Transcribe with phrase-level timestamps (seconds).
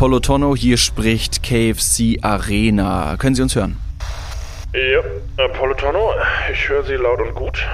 [0.00, 3.18] Apollo Tono, hier spricht KFC Arena.
[3.18, 3.76] Können Sie uns hören?
[4.72, 5.00] Ja,
[5.44, 6.14] Apollo Tono,
[6.50, 7.66] ich höre Sie laut und gut.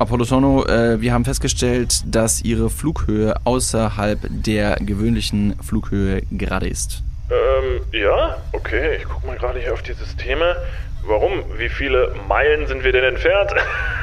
[0.00, 7.04] Apollo Tono, äh, wir haben festgestellt, dass Ihre Flughöhe außerhalb der gewöhnlichen Flughöhe gerade ist.
[7.30, 10.56] Ähm, ja, okay, ich gucke mal gerade hier auf die Systeme.
[11.06, 11.42] Warum?
[11.56, 13.50] Wie viele Meilen sind wir denn entfernt?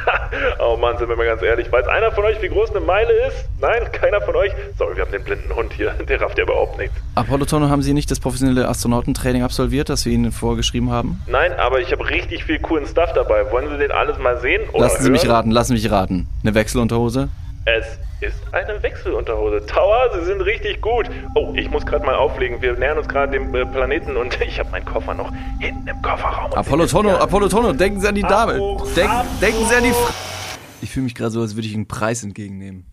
[0.59, 1.71] oh Mann, sind wir mal ganz ehrlich.
[1.71, 3.47] Weiß einer von euch, wie groß eine Meile ist?
[3.61, 4.51] Nein, keiner von euch?
[4.77, 5.91] Sorry, wir haben den blinden Hund hier.
[6.09, 6.95] Der rafft ja überhaupt nichts.
[7.15, 11.21] Apollo Tono, haben Sie nicht das professionelle Astronautentraining absolviert, das wir Ihnen vorgeschrieben haben?
[11.27, 13.51] Nein, aber ich habe richtig viel coolen Stuff dabei.
[13.51, 14.67] Wollen Sie den alles mal sehen?
[14.69, 15.11] Oder lassen Sie hören?
[15.11, 16.27] mich raten, lassen Sie mich raten.
[16.43, 17.29] Eine Wechselunterhose?
[17.67, 19.65] Es ist eine Wechselunterhose.
[19.65, 21.09] Tower, Sie sind richtig gut.
[21.33, 22.61] Oh, ich muss gerade mal auflegen.
[22.61, 25.99] Wir nähern uns gerade dem äh, Planeten und ich habe meinen Koffer noch hinten im
[26.03, 26.53] Kofferraum.
[26.53, 28.53] Apollo Tono, Apollo Tono, denken Sie an die Dame.
[28.95, 29.09] Denk,
[29.41, 29.89] denken Sie an die.
[29.89, 32.85] F ich fühle mich gerade so, als würde ich einen Preis entgegennehmen.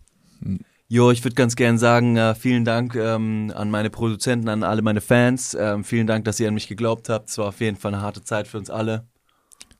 [0.88, 4.80] Jo, ich würde ganz gern sagen, äh, vielen Dank ähm, an meine Produzenten, an alle
[4.80, 5.54] meine Fans.
[5.58, 7.28] Ähm, vielen Dank, dass ihr an mich geglaubt habt.
[7.28, 9.06] Es war auf jeden Fall eine harte Zeit für uns alle.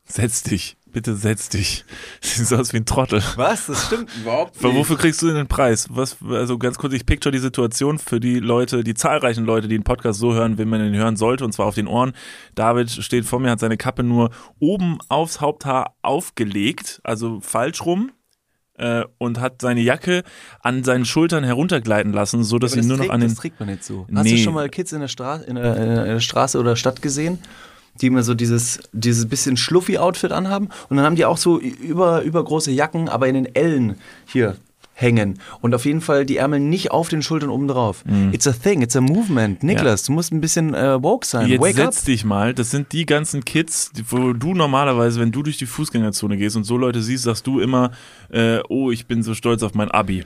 [0.05, 0.77] Setz dich.
[0.93, 1.85] Bitte setz dich.
[2.21, 3.23] Siehst aus wie ein Trottel.
[3.37, 3.67] Was?
[3.67, 5.87] Das stimmt überhaupt Aber Wofür kriegst du denn den Preis?
[5.91, 9.77] Was, also ganz kurz, ich picture die Situation für die Leute, die zahlreichen Leute, die
[9.77, 12.13] den Podcast so hören, wie man ihn hören sollte, und zwar auf den Ohren.
[12.55, 18.13] David steht vor mir, hat seine Kappe nur oben aufs Haupthaar aufgelegt, also falsch rum,
[18.75, 20.23] äh, und hat seine Jacke
[20.61, 23.29] an seinen Schultern heruntergleiten lassen, so dass Aber sie nur noch trägt, an den.
[23.31, 24.07] das trägt man nicht so.
[24.15, 27.03] Hast du schon mal Kids in der, Stra in, der, in der Straße oder Stadt
[27.03, 27.39] gesehen,
[28.01, 30.69] die immer so dieses, dieses bisschen schluffy-Outfit anhaben?
[30.89, 34.57] Und dann haben die auch so über, übergroße Jacken, aber in den Ellen hier
[34.95, 35.39] hängen.
[35.61, 38.05] Und auf jeden Fall die Ärmel nicht auf den Schultern oben drauf.
[38.31, 39.63] It's a thing, it's a movement.
[39.63, 41.49] Niklas, du musst ein bisschen äh, woke sein.
[41.49, 41.95] Jetzt Wake up.
[41.95, 42.55] setz dich mal.
[42.55, 46.65] Das sind die ganzen Kids, wo du normalerweise, wenn du durch die Fußgängerzone gehst und
[46.65, 47.91] so Leute siehst, sagst du immer,
[48.31, 50.25] äh, oh, ich bin so stolz auf mein Abi.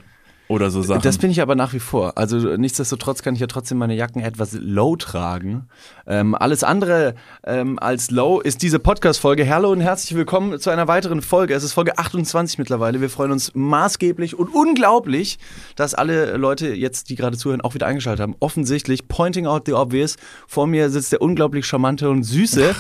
[0.49, 1.03] Oder so Sachen.
[1.03, 2.17] Das bin ich aber nach wie vor.
[2.17, 5.69] Also nichtsdestotrotz kann ich ja trotzdem meine Jacken etwas low tragen.
[6.07, 9.49] Ähm, alles andere ähm, als low ist diese Podcast-Folge.
[9.49, 11.53] Hallo und herzlich willkommen zu einer weiteren Folge.
[11.55, 13.01] Es ist Folge 28 mittlerweile.
[13.01, 15.39] Wir freuen uns maßgeblich und unglaublich,
[15.75, 18.37] dass alle Leute jetzt, die gerade zuhören, auch wieder eingeschaltet haben.
[18.39, 20.17] Offensichtlich, pointing out the obvious.
[20.47, 22.73] Vor mir sitzt der unglaublich charmante und süße.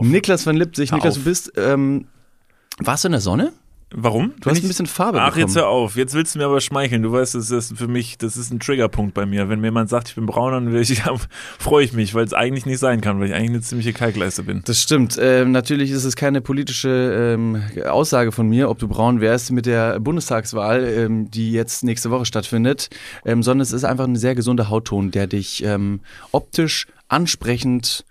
[0.00, 0.90] Niklas van Lipzig.
[0.90, 2.08] Niklas, du bist, ähm,
[2.78, 3.52] warst du in der Sonne?
[3.94, 4.34] Warum?
[4.40, 5.46] Du hast ein bisschen Farbe Ach, bekommen.
[5.46, 5.94] jetzt hör auf.
[5.94, 7.02] Jetzt willst du mir aber schmeicheln.
[7.02, 9.48] Du weißt, das ist für mich, das ist ein Triggerpunkt bei mir.
[9.48, 11.14] Wenn mir jemand sagt, ich bin braun, dann ich, ja,
[11.58, 14.42] freue ich mich, weil es eigentlich nicht sein kann, weil ich eigentlich eine ziemliche Kalkleiste
[14.42, 14.62] bin.
[14.64, 15.16] Das stimmt.
[15.20, 19.66] Ähm, natürlich ist es keine politische ähm, Aussage von mir, ob du braun wärst mit
[19.66, 22.88] der Bundestagswahl, ähm, die jetzt nächste Woche stattfindet,
[23.24, 26.00] ähm, sondern es ist einfach ein sehr gesunder Hautton, der dich ähm,
[26.32, 28.04] optisch ansprechend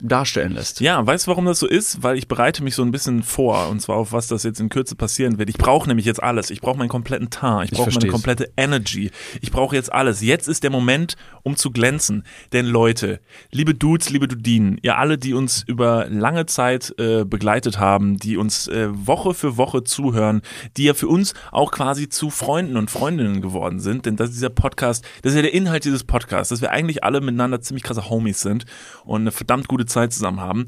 [0.00, 0.80] darstellen lässt.
[0.80, 2.02] Ja, weißt du, warum das so ist?
[2.02, 4.68] Weil ich bereite mich so ein bisschen vor und zwar auf was das jetzt in
[4.68, 5.50] Kürze passieren wird.
[5.50, 6.50] Ich brauche nämlich jetzt alles.
[6.50, 7.72] Ich brauche meinen kompletten Teint.
[7.72, 9.10] Ich brauche meine komplette Energy.
[9.40, 10.20] Ich brauche jetzt alles.
[10.20, 12.24] Jetzt ist der Moment, um zu glänzen.
[12.52, 13.20] Denn Leute,
[13.50, 18.36] liebe Dudes, liebe Dudinen, ihr alle, die uns über lange Zeit äh, begleitet haben, die
[18.36, 20.42] uns äh, Woche für Woche zuhören,
[20.76, 24.06] die ja für uns auch quasi zu Freunden und Freundinnen geworden sind.
[24.06, 27.02] Denn das ist dieser Podcast, das ist ja der Inhalt dieses Podcasts, dass wir eigentlich
[27.02, 28.64] alle miteinander ziemlich krasse Homies sind
[29.04, 30.66] und eine verdammt gute Zeit zusammen haben.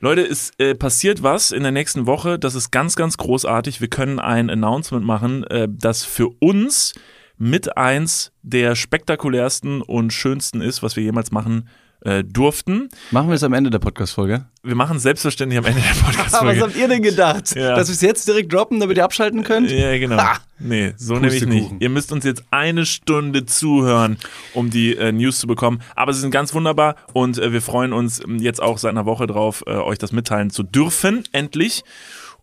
[0.00, 2.38] Leute, es äh, passiert was in der nächsten Woche.
[2.38, 3.80] Das ist ganz, ganz großartig.
[3.80, 6.94] Wir können ein Announcement machen, äh, das für uns
[7.36, 11.68] mit eins der spektakulärsten und schönsten ist, was wir jemals machen
[12.04, 12.88] äh, durften.
[13.10, 14.46] Machen wir es am Ende der Podcast-Folge.
[14.62, 16.60] Wir machen selbstverständlich am Ende der Aber was Podcast-Folge.
[16.60, 17.54] habt ihr denn gedacht?
[17.56, 17.74] Ja.
[17.74, 19.70] Dass wir es jetzt direkt droppen, damit ihr abschalten könnt?
[19.70, 20.16] Ja, genau.
[20.16, 20.38] Ha!
[20.58, 21.70] Nee, so nämlich nicht.
[21.78, 24.16] Ihr müsst uns jetzt eine Stunde zuhören,
[24.54, 25.80] um die äh, News zu bekommen.
[25.94, 29.06] Aber sie sind ganz wunderbar und äh, wir freuen uns ähm, jetzt auch seit einer
[29.06, 31.84] Woche drauf, äh, euch das mitteilen zu dürfen, endlich.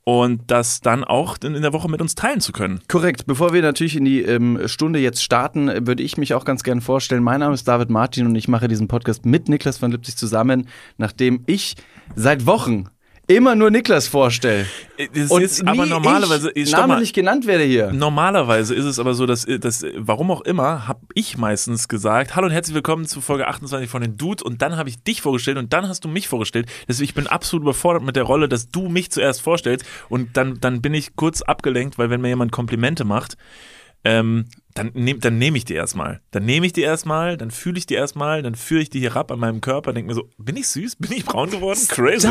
[0.08, 2.80] Und das dann auch in der Woche mit uns teilen zu können.
[2.88, 3.26] Korrekt.
[3.26, 6.62] Bevor wir natürlich in die ähm, Stunde jetzt starten, äh, würde ich mich auch ganz
[6.62, 7.24] gerne vorstellen.
[7.24, 10.68] Mein Name ist David Martin und ich mache diesen Podcast mit Niklas von Lipzig zusammen,
[10.98, 11.76] nachdem ich
[12.16, 12.86] seit Wochen
[13.28, 14.66] immer nur Niklas vorstelle.
[14.98, 16.52] Äh, Das Und ist aber normalerweise.
[16.54, 16.80] ich mal.
[16.82, 17.92] namentlich genannt werde hier.
[17.92, 22.48] Normalerweise ist es aber so, dass, dass warum auch immer, habe ich meistens gesagt, hallo
[22.48, 25.58] und herzlich willkommen zu Folge 28 von den Dudes und dann habe ich dich vorgestellt
[25.58, 26.68] und dann hast du mich vorgestellt.
[26.88, 30.60] Deswegen ich bin absolut überfordert mit der Rolle, dass du mich zuerst vorstellst und dann,
[30.60, 33.38] dann bin ich kurz abgelenkt, weil wenn mir jemand Komplimente macht,
[34.06, 36.22] ähm, dann nehme dann nehm ich die erstmal.
[36.32, 39.16] Dann nehme ich die erstmal, dann fühle ich die erstmal, dann führe ich die hier
[39.16, 40.96] ab an meinem Körper, denke mir so, bin ich süß?
[41.00, 41.80] Bin ich braun geworden?
[41.90, 42.28] Crazy.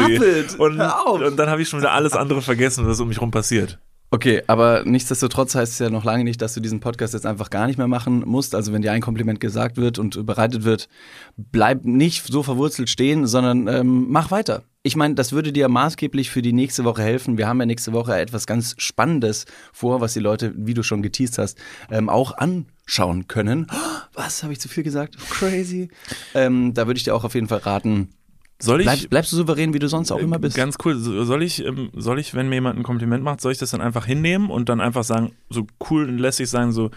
[0.58, 0.78] Und,
[1.22, 3.78] und dann habe ich schon wieder alles andere vergessen, was um mich rum passiert.
[4.14, 7.50] Okay, aber nichtsdestotrotz heißt es ja noch lange nicht, dass du diesen Podcast jetzt einfach
[7.50, 8.54] gar nicht mehr machen musst.
[8.54, 10.88] Also wenn dir ein Kompliment gesagt wird und bereitet wird,
[11.36, 14.62] bleib nicht so verwurzelt stehen, sondern ähm, mach weiter.
[14.84, 17.38] Ich meine, das würde dir maßgeblich für die nächste Woche helfen.
[17.38, 21.02] Wir haben ja nächste Woche etwas ganz Spannendes vor, was die Leute, wie du schon
[21.02, 21.58] geteased hast,
[21.90, 23.66] ähm, auch anschauen können.
[24.14, 25.18] Was, habe ich zu viel gesagt?
[25.28, 25.88] Crazy.
[26.34, 28.10] Ähm, da würde ich dir auch auf jeden Fall raten,
[28.60, 28.86] Soll ich.
[28.86, 30.56] bleib, bleibst du souverän, wie du sonst auch immer bist.
[30.56, 30.96] Ganz cool.
[30.96, 33.70] So- Soll ich, ähm, soll ich, wenn mir jemand ein Kompliment macht, soll ich das
[33.72, 36.90] dann einfach hinnehmen und dann einfach sagen, so cool und lässig sagen, so,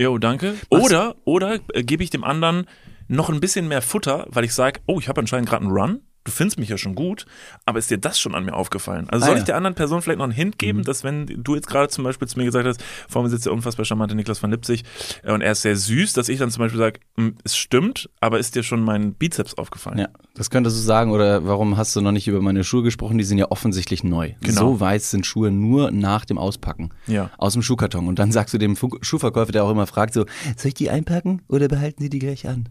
[0.00, 0.54] yo, danke?
[0.70, 0.82] Was?
[0.82, 2.66] Oder, oder äh, gebe ich dem anderen
[3.06, 6.00] noch ein bisschen mehr Futter, weil ich sage, oh, ich habe anscheinend gerade einen Run.
[6.24, 7.26] Du findest mich ja schon gut,
[7.66, 9.10] aber ist dir das schon an mir aufgefallen?
[9.10, 9.40] Also Ah, soll ja.
[9.40, 12.02] ich der anderen Person vielleicht noch einen Hint geben, dass wenn du jetzt gerade zum
[12.02, 14.84] Beispiel zu mir gesagt hast, vor mir sitzt der unfassbar charmante Niklas von Lipzig
[15.22, 18.08] äh, und er ist sehr süß, dass ich dann zum Beispiel sage, "Hm, es stimmt,
[18.20, 19.98] aber ist dir schon mein Bizeps aufgefallen?
[19.98, 21.10] Ja, das könntest du sagen.
[21.12, 23.18] Oder warum hast du noch nicht über meine Schuhe gesprochen?
[23.18, 24.32] Die sind ja offensichtlich neu.
[24.40, 24.60] Genau.
[24.72, 26.88] So weiß sind Schuhe nur nach dem Auspacken.
[27.06, 27.30] Ja.
[27.36, 28.08] Aus dem Schuhkarton.
[28.08, 30.24] Und dann sagst du dem Schuhverkäufer, der auch immer fragt, so,
[30.56, 32.70] soll ich die einpacken oder behalten Sie die gleich an?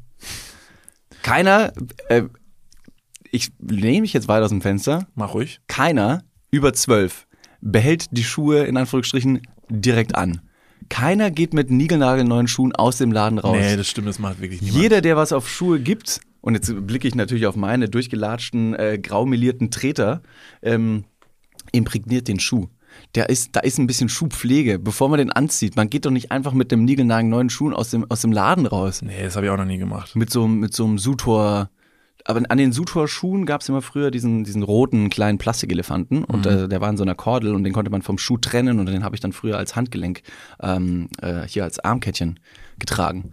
[1.21, 1.71] Keiner,
[2.09, 2.23] äh,
[3.33, 5.59] ich lehne mich jetzt weit aus dem Fenster, Mach ruhig.
[5.67, 7.27] keiner über zwölf
[7.61, 10.41] behält die Schuhe in Anführungsstrichen direkt an.
[10.89, 13.57] Keiner geht mit niegelnagelneuen Schuhen aus dem Laden raus.
[13.59, 14.81] Nee, das stimmt, das macht wirklich niemand.
[14.83, 18.99] Jeder, der was auf Schuhe gibt, und jetzt blicke ich natürlich auf meine durchgelatschten, äh,
[19.01, 20.21] graumelierten Treter,
[20.61, 21.05] ähm,
[21.71, 22.67] imprägniert den Schuh.
[23.15, 25.75] Der ist, da ist ein bisschen Schuhpflege, bevor man den anzieht.
[25.75, 28.67] Man geht doch nicht einfach mit dem niegelnageln neuen Schuhen aus dem, aus dem Laden
[28.67, 29.01] raus.
[29.01, 30.15] Nee, das habe ich auch noch nie gemacht.
[30.15, 31.69] Mit so, einem- mit so einem Sutor.
[32.25, 36.69] Aber an den Sutor-Schuhen gab es immer früher diesen, diesen roten kleinen Plastikelefanten und äh,
[36.69, 39.03] der war in so einer Kordel und den konnte man vom Schuh trennen und den
[39.03, 40.21] habe ich dann früher als Handgelenk
[40.61, 42.39] ähm, äh, hier als Armkettchen
[42.79, 43.31] getragen.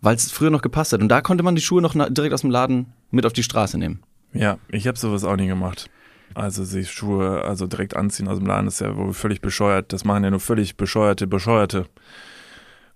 [0.00, 1.00] Weil es früher noch gepasst hat.
[1.00, 3.78] Und da konnte man die Schuhe noch direkt aus dem Laden mit auf die Straße
[3.78, 4.02] nehmen.
[4.32, 5.88] Ja, ich habe sowas auch nie gemacht.
[6.34, 9.92] Also sich Schuhe also direkt anziehen aus dem Laden ist ja wohl völlig bescheuert.
[9.92, 11.86] Das machen ja nur völlig bescheuerte Bescheuerte.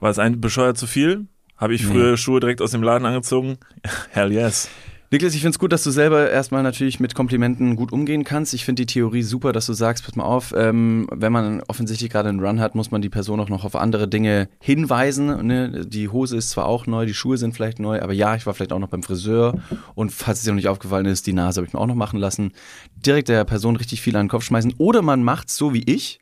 [0.00, 1.26] War es ein bescheuert zu viel?
[1.56, 3.58] Habe ich früher Schuhe direkt aus dem Laden angezogen?
[4.10, 4.68] Hell yes.
[5.10, 8.52] Niklas, ich finde es gut, dass du selber erstmal natürlich mit Komplimenten gut umgehen kannst.
[8.52, 12.10] Ich finde die Theorie super, dass du sagst, pass mal auf, ähm, wenn man offensichtlich
[12.10, 15.46] gerade einen Run hat, muss man die Person auch noch auf andere Dinge hinweisen.
[15.46, 15.86] Ne?
[15.86, 18.52] Die Hose ist zwar auch neu, die Schuhe sind vielleicht neu, aber ja, ich war
[18.52, 19.54] vielleicht auch noch beim Friseur
[19.94, 21.94] und falls es dir noch nicht aufgefallen ist, die Nase habe ich mir auch noch
[21.94, 22.52] machen lassen.
[22.96, 24.74] Direkt der Person richtig viel an den Kopf schmeißen.
[24.76, 26.20] Oder man macht so wie ich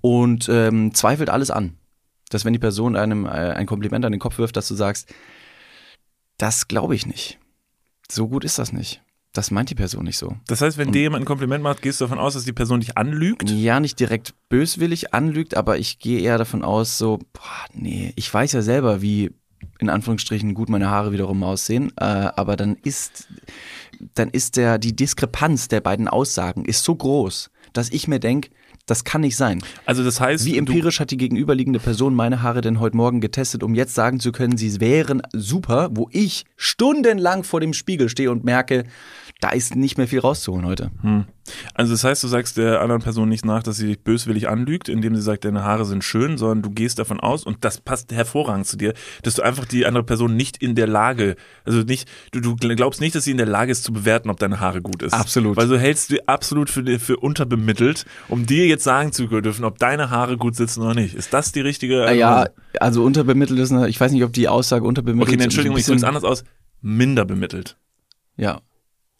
[0.00, 1.74] und ähm, zweifelt alles an.
[2.30, 5.12] Dass wenn die Person einem äh, ein Kompliment an den Kopf wirft, dass du sagst,
[6.38, 7.38] das glaube ich nicht.
[8.10, 9.02] So gut ist das nicht.
[9.32, 10.36] Das meint die Person nicht so.
[10.46, 12.80] Das heißt, wenn dir jemand ein Kompliment macht, gehst du davon aus, dass die Person
[12.80, 13.48] dich anlügt?
[13.50, 18.32] Ja, nicht direkt böswillig anlügt, aber ich gehe eher davon aus, so, boah, nee, ich
[18.32, 19.30] weiß ja selber, wie
[19.78, 23.28] in Anführungsstrichen gut meine Haare wiederum aussehen, äh, aber dann ist,
[24.14, 28.50] dann ist der, die Diskrepanz der beiden Aussagen ist so groß, dass ich mir denke,
[28.88, 29.62] das kann nicht sein.
[29.86, 33.62] Also das heißt, Wie empirisch hat die gegenüberliegende Person meine Haare denn heute Morgen getestet,
[33.62, 38.30] um jetzt sagen zu können, sie wären super, wo ich stundenlang vor dem Spiegel stehe
[38.30, 38.84] und merke,
[39.40, 40.90] da ist nicht mehr viel rauszuholen heute.
[41.74, 44.88] also das heißt, du sagst der anderen Person nicht nach, dass sie dich böswillig anlügt,
[44.88, 48.12] indem sie sagt, deine Haare sind schön, sondern du gehst davon aus und das passt
[48.12, 52.08] hervorragend zu dir, dass du einfach die andere Person nicht in der Lage, also nicht,
[52.32, 54.82] du, du glaubst nicht, dass sie in der Lage ist zu bewerten, ob deine Haare
[54.82, 55.12] gut ist.
[55.12, 55.56] Absolut.
[55.56, 59.78] Weil du hältst du absolut für, für unterbemittelt, um dir jetzt sagen zu dürfen, ob
[59.78, 61.14] deine Haare gut sitzen oder nicht.
[61.14, 62.06] Ist das die richtige?
[62.06, 62.48] Äh, Ja,
[62.80, 65.44] also unterbemittelt ist, eine, ich weiß nicht, ob die Aussage unterbemittelt Okay, ist.
[65.44, 66.42] Entschuldigung, ein ich drücke es anders aus.
[66.80, 67.76] Minder bemittelt.
[68.36, 68.60] Ja.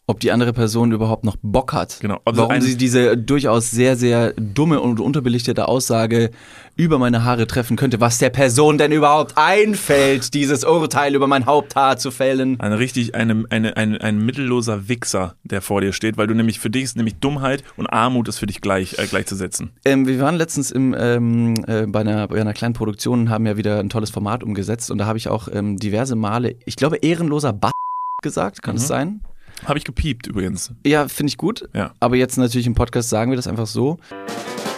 [0.09, 1.99] Ob die andere Person überhaupt noch Bock hat.
[1.99, 2.19] Genau.
[2.25, 6.31] Also Warum sie diese durchaus sehr, sehr dumme und unterbelichtete Aussage
[6.75, 11.45] über meine Haare treffen könnte, was der Person denn überhaupt einfällt, dieses Urteil über mein
[11.45, 12.59] Haupthaar zu fällen.
[12.59, 16.59] Ein richtig, eine, eine, ein, ein mittelloser Wichser, der vor dir steht, weil du nämlich,
[16.59, 19.73] für dich ist nämlich Dummheit und Armut ist für dich gleich, äh, gleichzusetzen.
[19.85, 23.45] Ähm, wir waren letztens im, ähm, äh, bei, einer, bei einer kleinen Produktion und haben
[23.45, 26.77] ja wieder ein tolles Format umgesetzt und da habe ich auch ähm, diverse Male, ich
[26.77, 27.73] glaube, ehrenloser Bass
[28.23, 29.21] gesagt, kann es sein?
[29.65, 30.71] Habe ich gepiept übrigens.
[30.85, 31.69] Ja, finde ich gut.
[31.73, 31.91] Ja.
[31.99, 33.97] Aber jetzt natürlich im Podcast sagen wir das einfach so.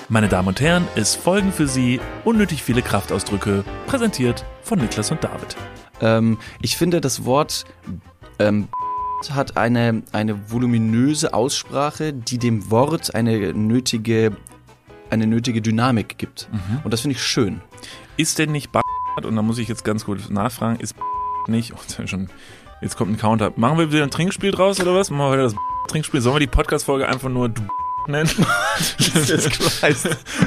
[0.09, 5.23] Meine Damen und Herren, es folgen für Sie unnötig viele Kraftausdrücke, präsentiert von Niklas und
[5.23, 5.55] David.
[6.01, 7.65] Ähm, ich finde, das Wort
[8.39, 8.67] ähm,
[9.29, 14.35] hat eine, eine voluminöse Aussprache, die dem Wort eine nötige,
[15.09, 16.49] eine nötige Dynamik gibt.
[16.83, 17.61] Und das finde ich schön.
[18.17, 18.79] Ist denn nicht B
[19.23, 20.95] und da muss ich jetzt ganz kurz nachfragen, ist
[21.47, 22.29] nicht, oh, schon,
[22.81, 23.53] jetzt kommt ein Counter.
[23.55, 25.09] Machen wir wieder ein Trinkspiel draus oder was?
[25.09, 25.55] Machen wir heute das
[25.87, 26.21] Trinkspiel?
[26.21, 27.61] Sollen wir die Podcast-Folge einfach nur du
[28.07, 28.29] nennen?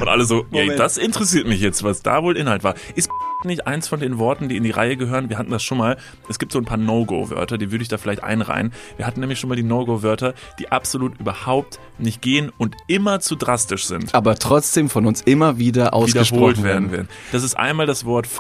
[0.00, 0.78] Und alle so, Moment.
[0.78, 2.74] das interessiert mich jetzt, was da wohl Inhalt war.
[2.94, 3.08] Ist
[3.44, 5.28] nicht eins von den Worten, die in die Reihe gehören.
[5.28, 5.98] Wir hatten das schon mal.
[6.28, 8.72] Es gibt so ein paar No-Go-Wörter, die würde ich da vielleicht einreihen.
[8.96, 13.36] Wir hatten nämlich schon mal die No-Go-Wörter, die absolut überhaupt nicht gehen und immer zu
[13.36, 14.14] drastisch sind.
[14.14, 17.08] Aber trotzdem von uns immer wieder ausgesprochen werden werden.
[17.32, 18.38] Das ist einmal das Wort F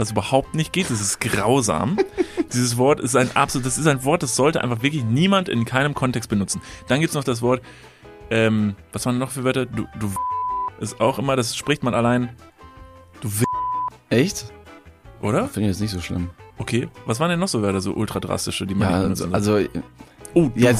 [0.00, 0.90] was überhaupt nicht geht.
[0.90, 1.98] Das ist grausam.
[2.52, 5.64] Dieses Wort ist ein absolut, das ist ein Wort, das sollte einfach wirklich niemand in
[5.64, 6.60] keinem Kontext benutzen.
[6.88, 7.62] Dann gibt's noch das Wort,
[8.30, 9.66] ähm, was waren noch für Wörter?
[9.66, 10.12] Du, du
[10.80, 12.30] ist auch immer, das spricht man allein.
[13.20, 13.28] Du
[14.08, 14.46] Echt?
[15.20, 15.48] oder?
[15.48, 16.30] Finde ich jetzt nicht so schlimm.
[16.56, 16.88] Okay.
[17.04, 19.58] Was waren denn noch so Wörter, so ultra drastische, die man Ja, also, also
[20.32, 20.72] Oh, du ja,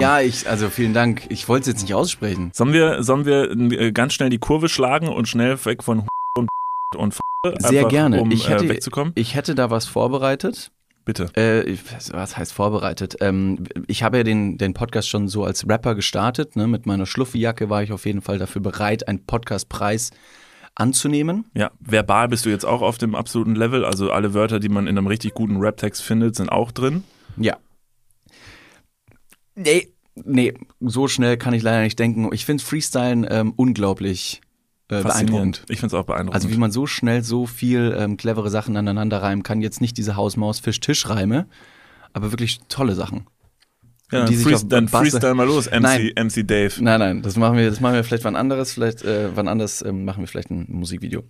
[0.00, 1.26] ja, ich, also vielen Dank.
[1.28, 2.50] Ich wollte es jetzt nicht aussprechen.
[2.54, 6.48] Sollen wir, sollen wir äh, ganz schnell die Kurve schlagen und schnell weg von und
[6.94, 7.14] und
[7.58, 8.20] Sehr einfach, gerne.
[8.20, 9.12] um Ich hätte- äh, wegzukommen?
[9.16, 10.70] Ich hätte da was vorbereitet.
[11.04, 11.26] Bitte.
[11.36, 11.76] Äh,
[12.12, 13.16] was heißt vorbereitet?
[13.20, 16.56] Ähm, ich habe ja den, den Podcast schon so als Rapper gestartet.
[16.56, 16.66] Ne?
[16.66, 20.10] Mit meiner Schluffi-Jacke war ich auf jeden Fall dafür bereit, einen Podcastpreis
[20.74, 21.46] anzunehmen.
[21.54, 23.84] Ja, verbal bist du jetzt auch auf dem absoluten Level.
[23.84, 27.04] Also alle Wörter, die man in einem richtig guten Rap-Text findet, sind auch drin.
[27.36, 27.56] Ja.
[29.54, 29.88] Nee,
[30.24, 32.28] nee, so schnell kann ich leider nicht denken.
[32.32, 34.40] Ich finde Freestylen ähm, unglaublich
[34.88, 35.64] äh, beeindruckend.
[35.68, 36.34] Ich finde es auch beeindruckend.
[36.34, 39.60] Also wie man so schnell so viel ähm, clevere Sachen aneinander reimen kann.
[39.60, 41.46] Jetzt nicht diese Haus-Maus-Fisch-Tisch-Reime,
[42.12, 43.26] aber wirklich tolle Sachen.
[44.12, 46.10] ja, dann, Freest- dann Freestyle mal los, MC, Nein.
[46.16, 46.72] MC Dave.
[46.80, 49.82] Nein, nein, das machen wir, das machen wir vielleicht wann anderes, vielleicht äh, wann anders
[49.82, 51.24] ähm, machen wir vielleicht ein Musikvideo.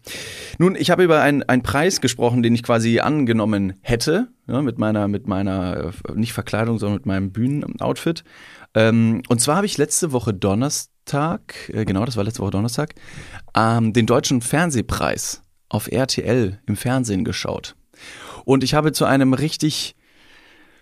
[0.59, 4.79] Nun, ich habe über einen, einen Preis gesprochen, den ich quasi angenommen hätte, ja, mit
[4.79, 8.23] meiner, mit meiner, äh, nicht Verkleidung, sondern mit meinem Bühnenoutfit.
[8.75, 12.95] Ähm, und zwar habe ich letzte Woche Donnerstag, äh, genau, das war letzte Woche Donnerstag,
[13.55, 17.77] ähm, den Deutschen Fernsehpreis auf RTL im Fernsehen geschaut.
[18.45, 19.97] Und ich habe zu einem richtig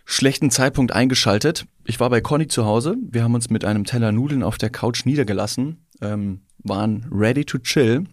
[0.05, 1.67] schlechten Zeitpunkt eingeschaltet.
[1.85, 2.97] Ich war bei Conny zu Hause.
[3.11, 7.59] Wir haben uns mit einem Teller Nudeln auf der Couch niedergelassen, ähm, waren ready to
[7.59, 8.05] chill.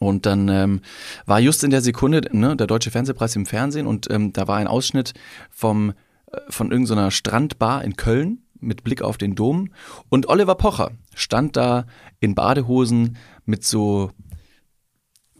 [0.00, 0.80] Und dann ähm,
[1.26, 4.56] war just in der Sekunde ne, der Deutsche Fernsehpreis im Fernsehen und ähm, da war
[4.56, 5.12] ein Ausschnitt
[5.50, 5.90] vom,
[6.30, 9.70] äh, von irgendeiner Strandbar in Köln mit Blick auf den Dom.
[10.08, 11.86] Und Oliver Pocher stand da
[12.20, 14.10] in Badehosen mit so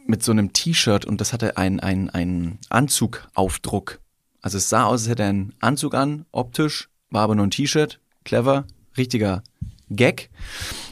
[0.07, 4.01] mit so einem T-Shirt und das hatte einen ein, ein Anzugaufdruck.
[4.41, 7.51] Also es sah aus, als hätte er einen Anzug an, optisch, war aber nur ein
[7.51, 8.65] T-Shirt, clever,
[8.97, 9.43] richtiger
[9.91, 10.31] Gag.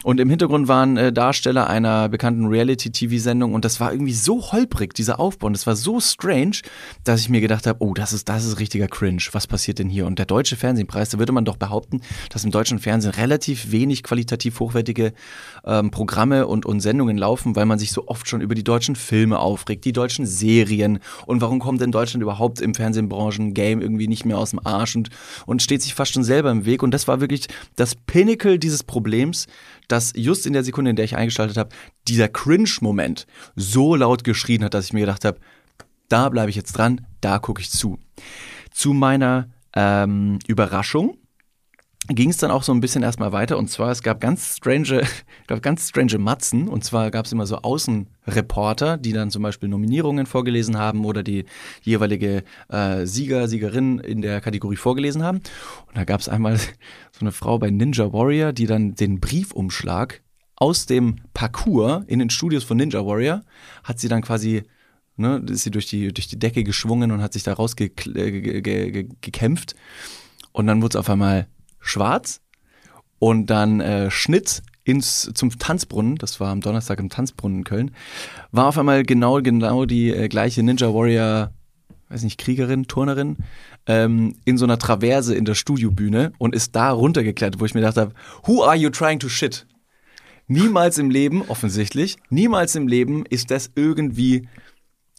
[0.06, 4.94] Und im Hintergrund waren äh, Darsteller einer bekannten Reality-TV-Sendung und das war irgendwie so holprig,
[4.94, 5.48] dieser Aufbau.
[5.48, 6.58] Und das war so strange,
[7.02, 9.22] dass ich mir gedacht habe, oh, das ist, das ist richtiger Cringe.
[9.32, 10.06] Was passiert denn hier?
[10.06, 14.04] Und der Deutsche Fernsehpreis, da würde man doch behaupten, dass im deutschen Fernsehen relativ wenig
[14.04, 15.12] qualitativ hochwertige
[15.64, 18.94] ähm, Programme und, und Sendungen laufen, weil man sich so oft schon über die deutschen
[18.94, 21.00] Filme aufregt, die deutschen Serien.
[21.26, 25.10] Und warum kommt denn Deutschland überhaupt im Fernsehbranchen-Game irgendwie nicht mehr aus dem Arsch und,
[25.46, 26.84] und steht sich fast schon selber im Weg?
[26.84, 29.35] Und das war wirklich das Pinnacle dieses Problems,
[29.88, 31.74] dass just in der Sekunde, in der ich eingeschaltet habe,
[32.08, 35.38] dieser Cringe-Moment so laut geschrien hat, dass ich mir gedacht habe,
[36.08, 37.98] da bleibe ich jetzt dran, da gucke ich zu.
[38.70, 41.18] Zu meiner ähm, Überraschung
[42.08, 43.58] ging es dann auch so ein bisschen erstmal weiter.
[43.58, 45.02] Und zwar es gab ganz strange,
[45.46, 46.68] gab ganz strange Matzen.
[46.68, 51.22] Und zwar gab es immer so Außenreporter, die dann zum Beispiel Nominierungen vorgelesen haben oder
[51.22, 51.44] die
[51.82, 55.38] jeweilige äh, Sieger, Siegerin in der Kategorie vorgelesen haben.
[55.38, 60.22] Und da gab es einmal so eine Frau bei Ninja Warrior, die dann den Briefumschlag
[60.56, 63.42] aus dem Parcours in den Studios von Ninja Warrior
[63.84, 64.62] hat sie dann quasi
[65.16, 69.74] ne, ist sie durch die durch die Decke geschwungen und hat sich da rausgekämpft
[70.52, 71.46] und dann wurde es auf einmal
[71.86, 72.40] schwarz
[73.18, 77.90] und dann äh, Schnitt ins, zum Tanzbrunnen, das war am Donnerstag im Tanzbrunnen in Köln,
[78.52, 81.50] war auf einmal genau, genau die äh, gleiche Ninja Warrior,
[82.08, 83.38] weiß nicht, Kriegerin, Turnerin,
[83.86, 87.80] ähm, in so einer Traverse in der Studiobühne und ist da runtergeklettert, wo ich mir
[87.80, 88.12] gedacht habe,
[88.44, 89.66] who are you trying to shit?
[90.46, 94.48] Niemals im Leben, offensichtlich, niemals im Leben ist das irgendwie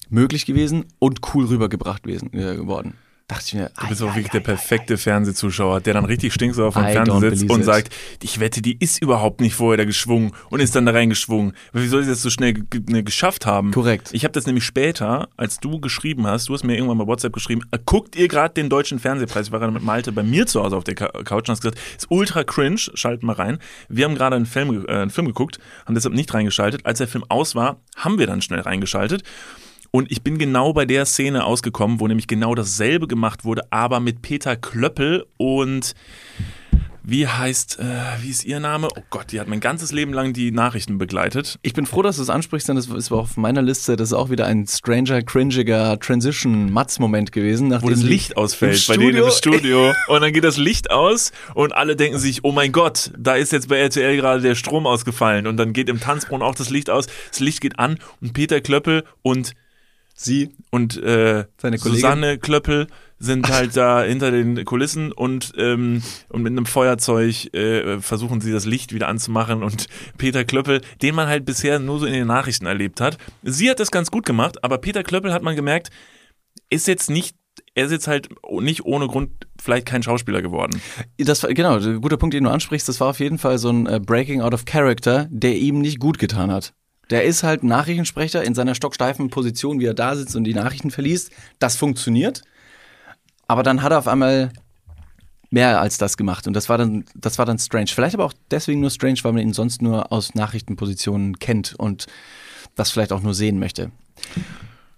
[0.10, 2.94] möglich gewesen und cool rübergebracht gewesen, äh, geworden.
[3.30, 6.84] Dachte ich mir, Du bist auch wirklich der perfekte Fernsehzuschauer, der dann richtig stinksauer vom
[6.84, 7.94] don't sitzt und sagt,
[8.24, 11.52] ich wette, die ist überhaupt nicht vorher da geschwungen und ist dann da reingeschwungen.
[11.74, 12.54] Wie soll sie das so schnell
[12.88, 13.72] ne, geschafft haben?
[13.72, 14.12] Korrekt.
[14.14, 17.34] Ich habe das nämlich später, als du geschrieben hast, du hast mir irgendwann bei WhatsApp
[17.34, 19.48] geschrieben, äh, guckt ihr gerade den deutschen Fernsehpreis?
[19.48, 21.80] Ich war gerade mit Malte bei mir zu Hause auf der Couch und hast gesagt,
[21.98, 23.60] ist ultra cringe, schalt mal rein.
[23.90, 26.86] Wir haben gerade einen Film, äh, einen Film geguckt, haben deshalb nicht reingeschaltet.
[26.86, 29.24] Als der Film aus war, haben wir dann schnell reingeschaltet.
[29.92, 34.00] Und ich bin genau bei der Szene ausgekommen, wo nämlich genau dasselbe gemacht wurde, aber
[34.00, 35.94] mit Peter Klöppel und
[37.10, 37.84] wie heißt, äh,
[38.22, 38.90] wie ist ihr Name?
[38.94, 41.58] Oh Gott, die hat mein ganzes Leben lang die Nachrichten begleitet.
[41.62, 43.96] Ich bin froh, dass du es ansprichst, denn das ist auf meiner Liste.
[43.96, 47.74] Das ist auch wieder ein stranger, cringiger Transition-Matz-Moment gewesen.
[47.82, 49.94] Wo das Licht ausfällt bei denen im Studio- Studio.
[50.10, 53.54] Und dann geht das Licht aus und alle denken sich, oh mein Gott, da ist
[53.54, 55.48] jetzt bei RTL gerade der Strom ausgefallen.
[55.48, 58.60] Und dann geht im Tanzbrunnen auch das Licht aus, das Licht geht an und Peter
[58.60, 59.54] Klöppel und
[60.20, 61.46] Sie, und äh.
[61.78, 62.88] Susanne Klöppel
[63.20, 68.52] sind halt da hinter den Kulissen und, ähm, und mit einem Feuerzeug äh, versuchen sie
[68.52, 69.86] das Licht wieder anzumachen und
[70.18, 73.20] Peter Klöppel, den man halt bisher nur so in den Nachrichten erlebt hat.
[73.44, 75.92] Sie hat das ganz gut gemacht, aber Peter Klöppel hat man gemerkt,
[76.72, 77.36] ist jetzt nicht,
[77.76, 79.30] er ist jetzt halt nicht ohne Grund
[79.62, 80.82] vielleicht kein Schauspieler geworden.
[81.20, 83.70] Das war, genau, der guter Punkt, den du ansprichst, das war auf jeden Fall so
[83.70, 86.74] ein äh, Breaking out of Character, der ihm nicht gut getan hat.
[87.10, 90.92] Der ist halt Nachrichtensprecher in seiner stocksteifen Position, wie er da sitzt und die Nachrichten
[90.92, 91.32] verliest.
[91.60, 92.42] Das funktioniert.
[93.48, 94.52] Aber dann hat er auf einmal
[95.50, 97.88] mehr als das gemacht und das war dann, das war dann strange.
[97.88, 102.08] Vielleicht aber auch deswegen nur strange, weil man ihn sonst nur aus Nachrichtenpositionen kennt und
[102.76, 103.92] das vielleicht auch nur sehen möchte.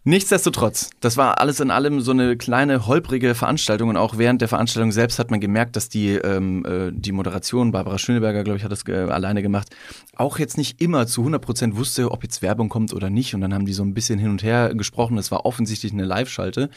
[0.10, 4.48] Nichtsdestotrotz, das war alles in allem so eine kleine holprige Veranstaltung und auch während der
[4.48, 8.64] Veranstaltung selbst hat man gemerkt, dass die, ähm, äh, die Moderation, Barbara Schöneberger, glaube ich,
[8.64, 9.68] hat das äh, alleine gemacht,
[10.16, 13.36] auch jetzt nicht immer zu 100% wusste, ob jetzt Werbung kommt oder nicht.
[13.36, 16.06] Und dann haben die so ein bisschen hin und her gesprochen, das war offensichtlich eine
[16.06, 16.72] Live-Schalte.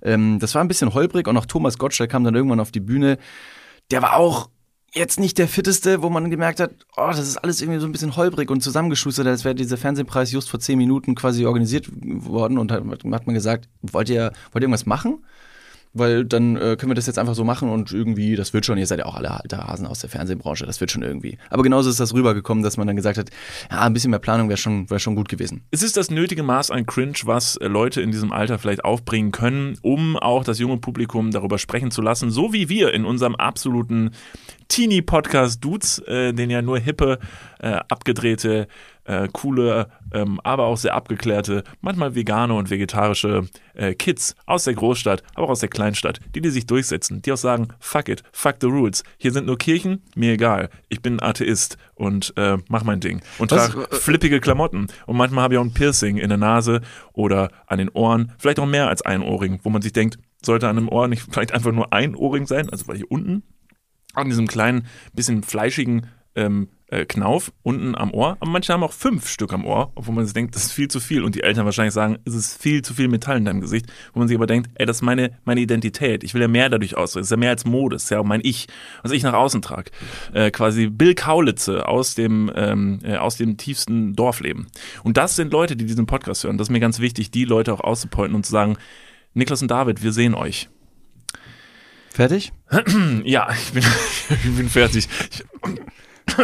[0.00, 1.28] Ähm, das war ein bisschen holprig.
[1.28, 3.18] Und auch Thomas Gottschalk kam dann irgendwann auf die Bühne,
[3.90, 4.48] der war auch
[4.94, 7.92] jetzt nicht der fitteste, wo man gemerkt hat, oh, das ist alles irgendwie so ein
[7.92, 12.58] bisschen holprig und zusammengeschustert, als wäre dieser Fernsehpreis just vor zehn Minuten quasi organisiert worden
[12.58, 15.24] und hat, hat man gesagt, wollt ihr, wollt ihr irgendwas machen?
[15.92, 18.78] Weil dann äh, können wir das jetzt einfach so machen und irgendwie, das wird schon,
[18.78, 21.38] ihr seid ja auch alle alte Hasen aus der Fernsehbranche, das wird schon irgendwie.
[21.50, 23.30] Aber genauso ist das rübergekommen, dass man dann gesagt hat,
[23.70, 25.62] ja, ein bisschen mehr Planung wäre schon, wär schon gut gewesen.
[25.70, 29.32] Es ist das nötige Maß an Cringe, was äh, Leute in diesem Alter vielleicht aufbringen
[29.32, 33.34] können, um auch das junge Publikum darüber sprechen zu lassen, so wie wir in unserem
[33.34, 34.10] absoluten
[34.68, 37.18] Teenie-Podcast Dudes, äh, den ja nur hippe,
[37.58, 38.68] äh, abgedrehte,
[39.08, 44.74] äh, coole, ähm, aber auch sehr abgeklärte, manchmal vegane und vegetarische äh, Kids aus der
[44.74, 48.22] Großstadt, aber auch aus der Kleinstadt, die die sich durchsetzen, die auch sagen, fuck it,
[48.32, 49.02] fuck the rules.
[49.16, 50.68] Hier sind nur Kirchen, mir egal.
[50.88, 53.22] Ich bin Atheist und äh, mach mein Ding.
[53.38, 54.88] Und trage flippige Klamotten.
[55.06, 56.82] Und manchmal habe ich auch ein Piercing in der Nase
[57.14, 60.68] oder an den Ohren, vielleicht auch mehr als ein Ohrring, wo man sich denkt, sollte
[60.68, 63.42] an einem Ohr nicht vielleicht einfach nur ein Ohrring sein, also weil hier unten
[64.14, 68.36] an diesem kleinen, bisschen fleischigen ähm, äh, Knauf unten am Ohr.
[68.40, 70.88] Aber manche haben auch fünf Stück am Ohr, obwohl man sich denkt, das ist viel
[70.88, 71.22] zu viel.
[71.22, 73.86] Und die Eltern wahrscheinlich sagen, es ist viel zu viel Metall in deinem Gesicht.
[74.12, 76.24] Wo man sich aber denkt, ey, das ist meine, meine Identität.
[76.24, 77.22] Ich will ja mehr dadurch ausdrücken.
[77.22, 77.96] Das ist ja mehr als Mode.
[77.96, 78.68] Das ist ja auch mein Ich,
[79.02, 79.90] was ich nach außen trage.
[80.32, 84.68] Äh, quasi Bill Kaulitze aus dem, ähm, äh, aus dem tiefsten Dorfleben.
[85.02, 86.56] Und das sind Leute, die diesen Podcast hören.
[86.56, 88.76] Das ist mir ganz wichtig, die Leute auch auszupointen und zu sagen,
[89.34, 90.68] Niklas und David, wir sehen euch.
[92.10, 92.52] Fertig?
[93.24, 93.84] Ja, ich bin,
[94.44, 95.08] ich bin fertig.
[95.30, 95.44] Ich,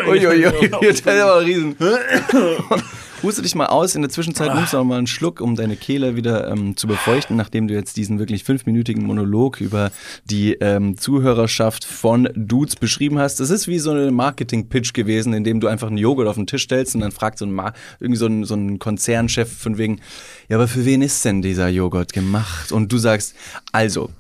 [0.09, 1.77] Uiuiui, das ist aber riesen.
[3.25, 3.95] Huste dich mal aus.
[3.95, 6.87] In der Zwischenzeit nimmst du noch mal einen Schluck, um deine Kehle wieder ähm, zu
[6.87, 9.93] befeuchten, nachdem du jetzt diesen wirklich fünfminütigen Monolog über
[10.27, 13.41] die ähm, Zuhörerschaft von Dudes beschrieben hast.
[13.41, 16.47] Das ist wie so ein Marketing-Pitch gewesen, in dem du einfach einen Joghurt auf den
[16.47, 19.79] Tisch stellst und dann fragt so ein, Ma irgendwie so ein, so ein Konzernchef von
[19.79, 20.03] wegen,
[20.51, 22.73] ja, aber für wen ist denn dieser Joghurt gemacht?
[22.73, 23.35] Und du sagst,
[23.73, 24.11] also,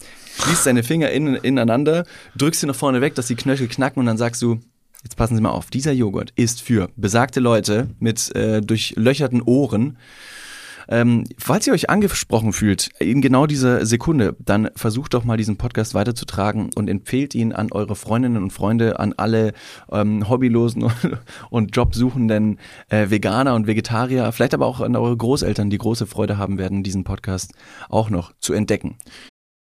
[0.40, 4.06] schließt deine Finger in, ineinander, drückst sie nach vorne weg, dass die Knöchel knacken und
[4.06, 4.60] dann sagst du,
[5.04, 9.98] Jetzt passen Sie mal auf, dieser Joghurt ist für besagte Leute mit äh, durchlöcherten Ohren.
[10.88, 15.56] Ähm, falls ihr euch angesprochen fühlt, in genau dieser Sekunde, dann versucht doch mal diesen
[15.56, 19.52] Podcast weiterzutragen und empfehlt ihn an eure Freundinnen und Freunde, an alle
[19.90, 20.90] ähm, hobbylosen
[21.50, 26.38] und jobsuchenden äh, Veganer und Vegetarier, vielleicht aber auch an eure Großeltern, die große Freude
[26.38, 27.52] haben werden, diesen Podcast
[27.88, 28.96] auch noch zu entdecken.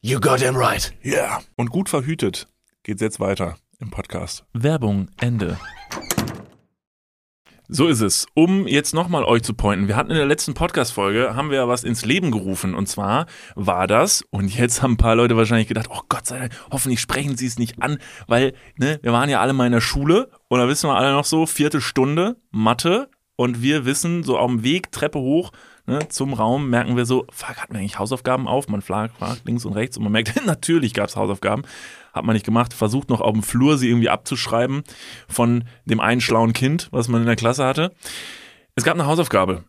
[0.00, 0.94] You got him right.
[1.02, 1.12] Ja.
[1.12, 1.42] Yeah.
[1.56, 2.46] Und gut verhütet
[2.84, 4.44] geht's jetzt weiter im Podcast.
[4.52, 5.58] Werbung, Ende.
[7.66, 8.28] So ist es.
[8.34, 11.68] Um jetzt nochmal euch zu pointen, wir hatten in der letzten Podcast-Folge, haben wir ja
[11.68, 12.76] was ins Leben gerufen.
[12.76, 16.38] Und zwar war das, und jetzt haben ein paar Leute wahrscheinlich gedacht, oh Gott sei
[16.38, 19.72] Dank, hoffentlich sprechen sie es nicht an, weil, ne, wir waren ja alle mal in
[19.72, 24.22] der Schule und da wissen wir alle noch so, vierte Stunde, Mathe, und wir wissen,
[24.22, 25.50] so auf dem Weg, Treppe hoch,
[25.88, 28.68] ne, zum Raum, merken wir so, fuck, hatten wir eigentlich Hausaufgaben auf?
[28.68, 31.62] Man fragt, links und rechts und man merkt, natürlich gab es Hausaufgaben.
[32.12, 34.82] Hat man nicht gemacht, versucht noch auf dem Flur sie irgendwie abzuschreiben
[35.28, 37.92] von dem einen schlauen Kind, was man in der Klasse hatte.
[38.74, 39.64] Es gab eine Hausaufgabe.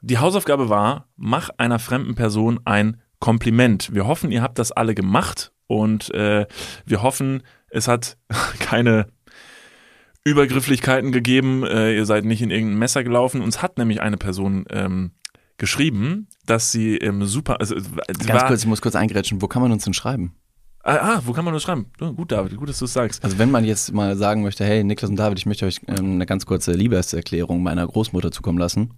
[0.00, 3.94] Die Hausaufgabe war, mach einer fremden Person ein Kompliment.
[3.94, 6.46] Wir hoffen, ihr habt das alle gemacht und äh,
[6.84, 8.18] wir hoffen, es hat
[8.60, 9.06] keine
[10.24, 13.40] Übergrifflichkeiten gegeben, äh, ihr seid nicht in irgendein Messer gelaufen.
[13.40, 15.12] Uns hat nämlich eine Person ähm,
[15.58, 17.90] geschrieben, dass sie im Super, also sie
[18.26, 19.40] Ganz war, kurz, ich muss kurz eingrätschen.
[19.42, 20.34] Wo kann man uns denn schreiben?
[20.82, 21.86] Ah, ah, wo kann man das schreiben?
[21.98, 23.24] Gut, David, gut, dass du es sagst.
[23.24, 26.12] Also wenn man jetzt mal sagen möchte, hey Niklas und David, ich möchte euch ähm,
[26.12, 28.90] eine ganz kurze Liebeserklärung meiner Großmutter zukommen lassen.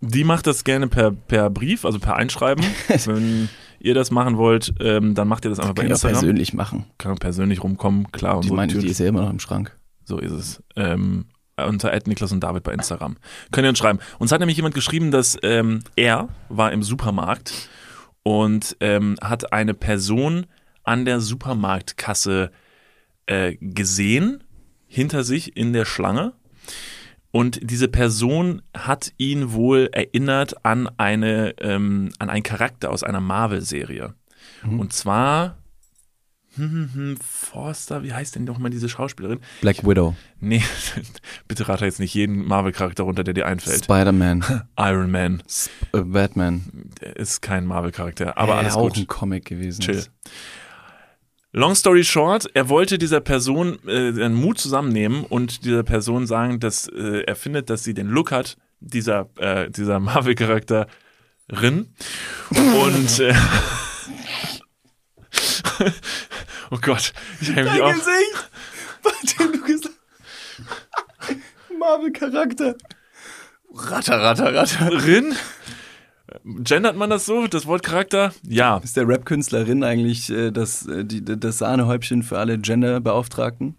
[0.00, 2.64] Die macht das gerne per, per Brief, also per Einschreiben.
[3.04, 3.50] Wenn
[3.80, 6.20] ihr das machen wollt, ähm, dann macht ihr das einfach bei Kann ich auch Instagram.
[6.20, 6.84] persönlich machen.
[6.96, 8.36] Kann persönlich rumkommen, klar.
[8.36, 9.76] Und Die so meinte, die ist ja immer noch im Schrank.
[10.04, 10.62] So ist es.
[10.74, 11.26] Ähm,
[11.66, 13.16] unter Niklas und David bei Instagram.
[13.50, 14.00] Könnt ihr uns schreiben.
[14.18, 17.68] Uns hat nämlich jemand geschrieben, dass ähm, er war im Supermarkt
[18.22, 20.46] und ähm, hat eine Person
[20.84, 22.50] an der Supermarktkasse
[23.26, 24.44] äh, gesehen,
[24.86, 26.32] hinter sich in der Schlange.
[27.30, 33.20] Und diese Person hat ihn wohl erinnert an eine ähm, an einen Charakter aus einer
[33.20, 34.14] Marvel-Serie.
[34.64, 35.59] Und zwar
[36.60, 39.40] hm, Forster, wie heißt denn doch mal diese Schauspielerin?
[39.60, 40.62] Black Widow, Nee,
[41.48, 43.84] bitte rate jetzt nicht jeden Marvel-Charakter runter, der dir einfällt.
[43.84, 44.44] Spider-Man,
[44.78, 46.90] Iron Man Sp äh, Batman.
[47.14, 48.96] ist kein Marvel-Charakter, aber Äh, alles auch gut.
[48.96, 49.80] ein Comic gewesen.
[49.80, 49.94] Chill.
[49.96, 50.10] ist.
[51.52, 56.60] Long story short, er wollte dieser Person äh, den Mut zusammennehmen und dieser Person sagen,
[56.60, 60.86] dass äh, er findet, dass sie den Look hat, dieser, äh, dieser Marvel-Charakterin.
[62.50, 63.34] Und äh,
[66.70, 67.92] oh Gott, ich hänge mich auf.
[67.92, 68.50] Gesicht,
[69.02, 69.94] bei dem du gesagt
[71.78, 72.74] Marvel-Charakter.
[73.74, 75.06] Ratter, ratter, ratter.
[75.06, 75.34] Rin?
[76.44, 78.32] Gendert man das so, das Wort Charakter?
[78.46, 78.78] Ja.
[78.78, 83.76] Ist der Rap-Künstlerin eigentlich äh, das, äh, die, das Sahnehäubchen für alle Genderbeauftragten?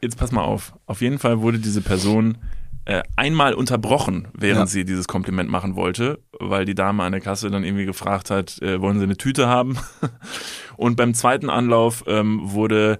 [0.00, 0.74] Jetzt pass mal auf.
[0.86, 2.38] Auf jeden Fall wurde diese Person
[2.86, 4.66] äh, einmal unterbrochen, während Ja.
[4.66, 8.60] sie dieses Kompliment machen wollte, weil die Dame an der Kasse dann irgendwie gefragt hat,
[8.62, 9.76] äh, wollen Sie eine Tüte haben?
[10.76, 12.98] Und beim zweiten Anlauf ähm, wurde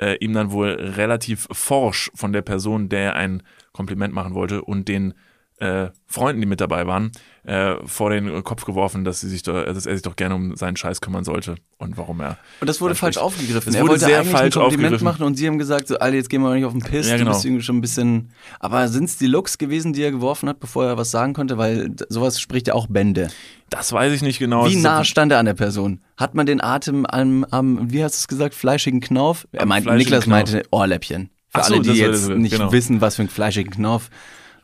[0.00, 4.62] äh, ihm dann wohl relativ forsch von der Person, der er ein Kompliment machen wollte
[4.62, 5.14] und den
[5.58, 7.12] äh, Freunden, die mit dabei waren,
[7.44, 10.54] äh, vor den Kopf geworfen, dass, sie sich doch, dass er sich doch gerne um
[10.56, 12.36] seinen Scheiß kümmern sollte und warum er.
[12.60, 13.66] Und das wurde falsch spricht- aufgegriffen.
[13.66, 15.04] Das er wurde wollte sehr eigentlich falsch ein Kompliment aufgegriffen.
[15.04, 17.06] machen und sie haben gesagt, so, Alter, jetzt gehen wir mal nicht auf den Piss.
[17.08, 17.32] Ja, Du genau.
[17.32, 18.32] bist irgendwie schon ein bisschen.
[18.60, 21.56] Aber sind es die Looks gewesen, die er geworfen hat, bevor er was sagen konnte?
[21.56, 23.28] Weil sowas spricht ja auch Bände.
[23.70, 24.66] Das weiß ich nicht genau.
[24.68, 26.00] Wie nah stand er an der Person?
[26.18, 29.48] Hat man den Atem am, am wie hast du es gesagt, fleischigen Knauf?
[29.52, 30.36] Er meinte, Niklas Knauf.
[30.36, 31.30] meinte Ohrläppchen.
[31.48, 32.70] Für so, alle, die jetzt das, nicht genau.
[32.72, 34.10] wissen, was für einen fleischigen Knauf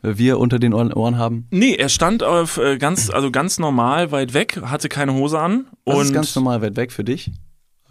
[0.03, 1.47] wir unter den Ohren, haben.
[1.49, 5.65] Nee, er stand auf äh, ganz, also ganz normal weit weg, hatte keine Hose an.
[5.85, 7.31] Das und ist ganz normal weit weg für dich.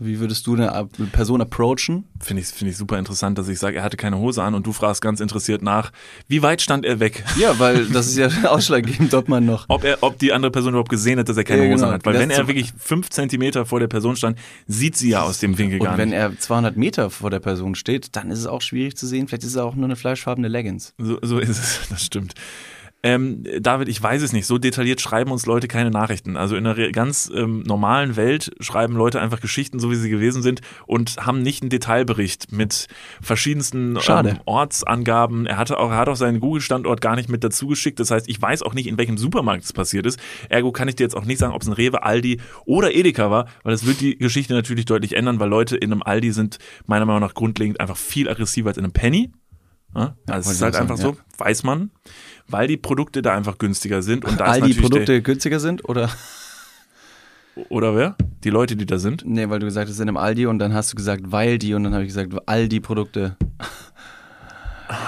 [0.05, 2.05] Wie würdest du eine Person approachen?
[2.21, 4.67] Finde ich, finde ich super interessant, dass ich sage, er hatte keine Hose an und
[4.67, 5.93] du fragst ganz interessiert nach,
[6.29, 7.25] wie weit stand er weg?
[7.39, 9.67] Ja, weil das ist ja ausschlaggebend, ob man noch.
[9.69, 11.95] Ob er, ob die andere Person überhaupt gesehen hat, dass er keine Ja, Hose genau.
[11.95, 12.05] hat.
[12.07, 15.39] Weil Das wenn er wirklich fünf Zentimeter vor der Person stand, sieht sie ja aus
[15.41, 16.19] dem Winkel gar Und wenn nicht.
[16.19, 19.29] er 200 Meter vor der Person steht, dann ist es auch schwierig zu sehen.
[19.29, 20.95] Vielleicht ist es auch nur eine fleischfarbene Leggings.
[20.99, 22.35] So, so ist es, das stimmt.
[23.05, 24.47] Ähm, David, ich weiß es nicht.
[24.47, 26.37] So detailliert schreiben uns Leute keine Nachrichten.
[26.37, 30.41] Also in einer ganz ähm, normalen Welt schreiben Leute einfach Geschichten, so wie sie gewesen
[30.41, 32.87] sind und haben nicht einen Detailbericht mit
[33.21, 33.99] verschiedensten.
[34.09, 35.47] Ähm, Ortsangaben.
[35.47, 37.99] Er hatte auch, er hat auch seinen Google-Standort gar nicht mit dazu geschickt.
[37.99, 40.21] Das heißt, ich weiß auch nicht, in welchem Supermarkt es passiert ist.
[40.49, 43.31] Ergo kann ich dir jetzt auch nicht sagen, ob es ein Rewe, Aldi oder Edeka
[43.31, 46.59] war, weil das wird die Geschichte natürlich deutlich ändern, weil Leute in einem Aldi sind
[46.87, 49.33] meiner Meinung nach grundlegend einfach viel aggressiver als in einem Penny.
[49.95, 51.91] Ja, also es wollte ist halt auch einfach sagen, so, weiß man,
[52.49, 55.89] weil die Produkte da einfach günstiger sind und da All ist die Produkte günstiger sind
[55.89, 56.07] oder?
[56.07, 58.17] der, oder wer?
[58.45, 59.25] Die Leute, die da sind.
[59.27, 61.75] Nee, weil du gesagt hast, sind im Aldi und dann hast du gesagt, weil die
[61.75, 63.37] und dann habe ich gesagt, all die Produkte.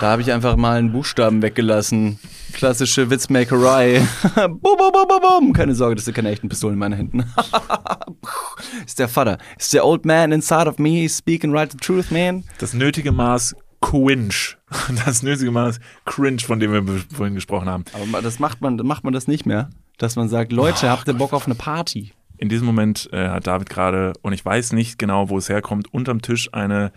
[0.00, 2.18] Da habe ich einfach mal einen Buchstaben weggelassen.
[2.52, 4.06] Klassische Witzmakerei.
[4.34, 5.52] bum, bum, bum, bum, bum.
[5.52, 7.24] Keine Sorge, das sind keine echten Pistolen in meinen Händen.
[8.86, 9.38] ist der Vater.
[9.58, 12.44] Ist der old man inside of me speaking right the truth, man?
[12.58, 14.56] Das nötige Maß Cringe.
[15.04, 17.84] Das nötige Maß Cringe, von dem wir vorhin gesprochen haben.
[17.92, 19.70] Aber das macht man, macht man das nicht mehr.
[19.98, 22.12] Dass man sagt, Leute, habt ihr Bock auf eine Party?
[22.38, 25.92] In diesem Moment äh, hat David gerade, und ich weiß nicht genau, wo es herkommt,
[25.94, 26.92] unterm Tisch eine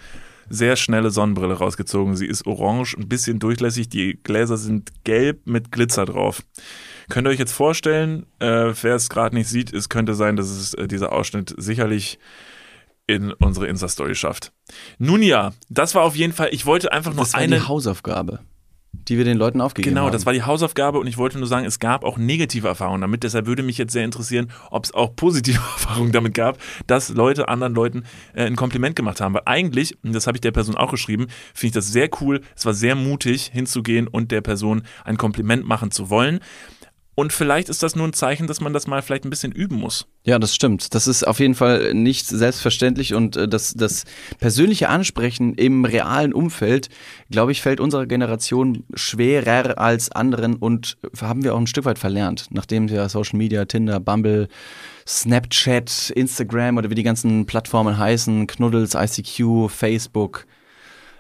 [0.49, 2.15] sehr schnelle Sonnenbrille rausgezogen.
[2.15, 3.89] Sie ist orange, ein bisschen durchlässig.
[3.89, 6.41] Die Gläser sind gelb mit Glitzer drauf.
[7.09, 10.49] Könnt ihr euch jetzt vorstellen, äh, wer es gerade nicht sieht, es könnte sein, dass
[10.49, 12.17] es äh, dieser Ausschnitt sicherlich
[13.07, 14.51] in unsere Insta-Story schafft.
[14.99, 17.55] Nun ja, das war auf jeden Fall, ich wollte einfach noch Das war eine.
[17.55, 18.39] die Hausaufgabe,
[18.91, 20.11] die wir den Leuten aufgegeben Genau, haben.
[20.11, 23.23] das war die Hausaufgabe und ich wollte nur sagen, es gab auch negative Erfahrungen damit.
[23.23, 27.47] Deshalb würde mich jetzt sehr interessieren, ob es auch positive Erfahrungen damit gab, dass Leute
[27.47, 29.33] anderen Leuten äh, ein Kompliment gemacht haben.
[29.35, 32.41] Weil eigentlich, und das habe ich der Person auch geschrieben, finde ich das sehr cool.
[32.57, 36.39] Es war sehr mutig, hinzugehen und der Person ein Kompliment machen zu wollen.
[37.19, 39.77] Und vielleicht ist das nur ein Zeichen, dass man das mal vielleicht ein bisschen üben
[39.77, 40.05] muss.
[40.23, 40.93] Ja, das stimmt.
[40.93, 44.03] Das ist auf jeden Fall nicht selbstverständlich und äh, das, das
[44.37, 46.89] persönliche Ansprechen im realen Umfeld,
[47.31, 51.97] glaube ich, fällt unserer Generation schwerer als anderen und haben wir auch ein Stück weit
[51.97, 54.47] verlernt, nachdem wir Social Media, Tinder, Bumble,
[55.07, 60.45] Snapchat, Instagram oder wie die ganzen Plattformen heißen, Knuddels, ICQ, Facebook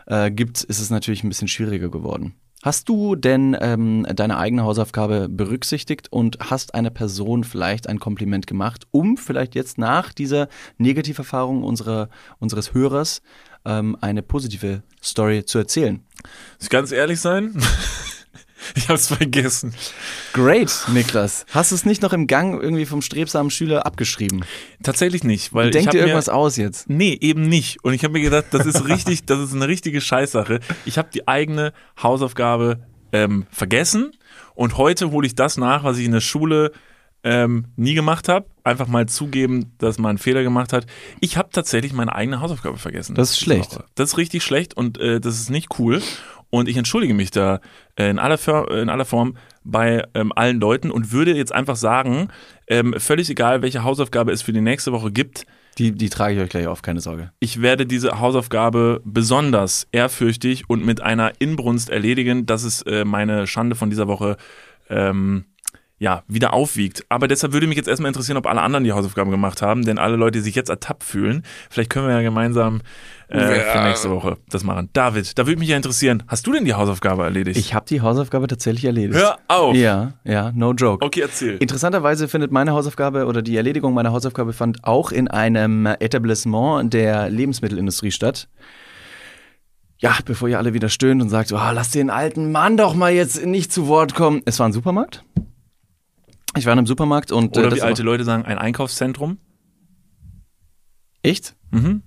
[0.05, 2.35] äh, gibt, ist es natürlich ein bisschen schwieriger geworden.
[2.63, 8.47] Hast du denn ähm, deine eigene Hausaufgabe berücksichtigt und hast einer Person vielleicht ein Kompliment
[8.47, 13.21] gemacht, um vielleicht jetzt nach dieser Negativerfahrung unserer, unseres Hörers
[13.63, 16.03] ähm, eine positive Story zu erzählen?
[16.23, 17.53] Muss ich ganz ehrlich sein?
[18.75, 19.73] Ich habe es vergessen.
[20.33, 21.45] Great, Niklas.
[21.51, 24.43] Hast du es nicht noch im Gang irgendwie vom strebsamen Schüler abgeschrieben?
[24.83, 26.89] Tatsächlich nicht, weil ich Denk hab dir mir- irgendwas aus jetzt.
[26.89, 27.83] Nee, eben nicht.
[27.83, 30.59] Und ich habe mir gedacht, das ist richtig, das ist eine richtige Scheißsache.
[30.85, 32.79] Ich habe die eigene Hausaufgabe
[33.11, 34.11] ähm, vergessen
[34.55, 36.71] und heute hole ich das nach, was ich in der Schule
[37.29, 38.45] ähm, nie gemacht habe.
[38.63, 40.85] Einfach mal zugeben, dass man einen Fehler gemacht hat.
[41.19, 43.15] Ich habe tatsächlich meine eigene Hausaufgabe vergessen.
[43.15, 43.75] Das ist schlecht.
[43.75, 43.85] Woche.
[43.95, 46.01] Das ist richtig schlecht und äh, das ist nicht cool.
[46.49, 47.59] Und ich entschuldige mich da
[47.97, 48.39] äh, in, aller,
[48.71, 49.35] in aller Form
[49.65, 52.29] bei ähm, allen Leuten und würde jetzt einfach sagen,
[52.67, 55.45] ähm, völlig egal, welche Hausaufgabe es für die nächste Woche gibt,
[55.77, 57.31] Die, die trage ich euch gleich auf, keine Sorge.
[57.41, 63.45] ich werde diese Hausaufgabe besonders ehrfürchtig und mit einer Inbrunst erledigen, dass es äh, meine
[63.45, 64.37] Schande von dieser Woche
[64.89, 65.43] ähm,
[65.99, 67.05] ja, wieder aufwiegt.
[67.09, 69.97] Aber deshalb würde mich jetzt erstmal interessieren, ob alle anderen die Hausaufgaben gemacht haben, denn
[69.97, 72.81] alle Leute, die sich jetzt ertappt fühlen, vielleicht können wir ja gemeinsam
[73.29, 74.89] äh, für nächste Woche das machen.
[74.93, 77.57] David, da würde mich ja interessieren, hast du denn die Hausaufgabe erledigt?
[77.57, 79.19] Ich habe die Hausaufgabe tatsächlich erledigt.
[79.19, 79.75] Hör auf!
[79.75, 81.03] Ja, ja, no joke.
[81.03, 81.57] Okay, erzähl.
[81.57, 87.29] Interessanterweise findet meine Hausaufgabe oder die Erledigung meiner Hausaufgabe fand auch in einem Etablissement der
[87.29, 88.47] Lebensmittelindustrie statt.
[89.99, 93.11] Ja, bevor ihr alle wieder stöhnt und sagt, oh, lass den alten Mann doch mal
[93.11, 94.43] jetzt nicht zu Wort kommen.
[94.45, 95.23] Es war ein Supermarkt.
[96.57, 99.37] Ich war in einem Supermarkt und Oder äh, wie alte Leute sagen, ein Einkaufszentrum.
[101.23, 101.55] echt?
[101.71, 102.03] Mhm.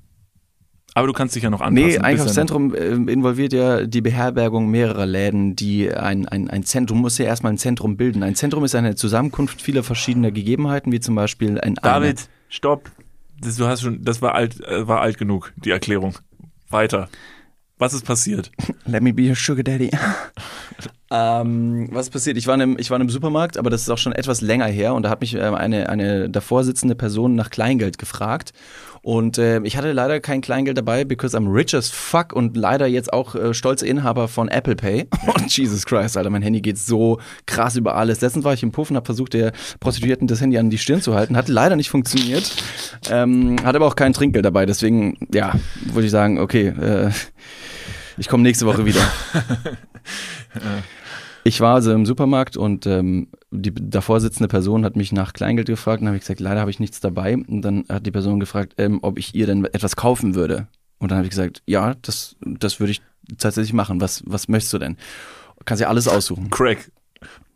[0.95, 1.89] Aber du kannst dich ja noch anpassen.
[1.89, 7.17] Nee, Einkaufszentrum äh, involviert ja die Beherbergung mehrerer Läden, die ein, ein, ein Zentrum, muss
[7.19, 8.23] ja erstmal ein Zentrum bilden.
[8.25, 12.91] Ein Zentrum ist eine Zusammenkunft vieler verschiedener Gegebenheiten, wie zum Beispiel ein David, stopp.
[13.41, 16.19] Das, du hast schon, das war alt, äh, war alt genug, die Erklärung.
[16.69, 17.09] Weiter.
[17.81, 18.53] Was ist passiert?
[18.85, 19.90] Let me be your sugar daddy.
[21.11, 22.37] ähm, was ist passiert?
[22.37, 24.43] Ich war, in einem, ich war in einem Supermarkt, aber das ist auch schon etwas
[24.43, 28.53] länger her und da hat mich ähm, eine, eine davor sitzende Person nach Kleingeld gefragt.
[29.03, 32.87] Und äh, ich hatte leider kein Kleingeld dabei, because I'm rich as fuck und leider
[32.87, 35.09] jetzt auch äh, stolzer Inhaber von Apple Pay.
[35.35, 38.21] Und Jesus Christ, Alter, mein Handy geht so krass über alles.
[38.21, 41.01] Letztens war ich im Puff und habe versucht, der Prostituierten das Handy an die Stirn
[41.01, 41.35] zu halten.
[41.35, 42.55] Hat leider nicht funktioniert.
[43.11, 44.66] Ähm, hat aber auch kein Trinkgeld dabei.
[44.66, 45.55] Deswegen, ja,
[45.87, 47.11] würde ich sagen, okay, äh,
[48.20, 49.00] ich komme nächste Woche wieder.
[51.42, 55.68] Ich war also im Supermarkt und ähm, die davor sitzende Person hat mich nach Kleingeld
[55.68, 57.35] gefragt und habe ich gesagt, leider habe ich nichts dabei.
[57.35, 60.66] Und dann hat die Person gefragt, ähm, ob ich ihr denn etwas kaufen würde.
[60.98, 63.00] Und dann habe ich gesagt, ja, das, das würde ich
[63.38, 64.02] tatsächlich machen.
[64.02, 64.98] Was, was möchtest du denn?
[65.64, 66.50] Kannst ja alles aussuchen.
[66.50, 66.92] Crack.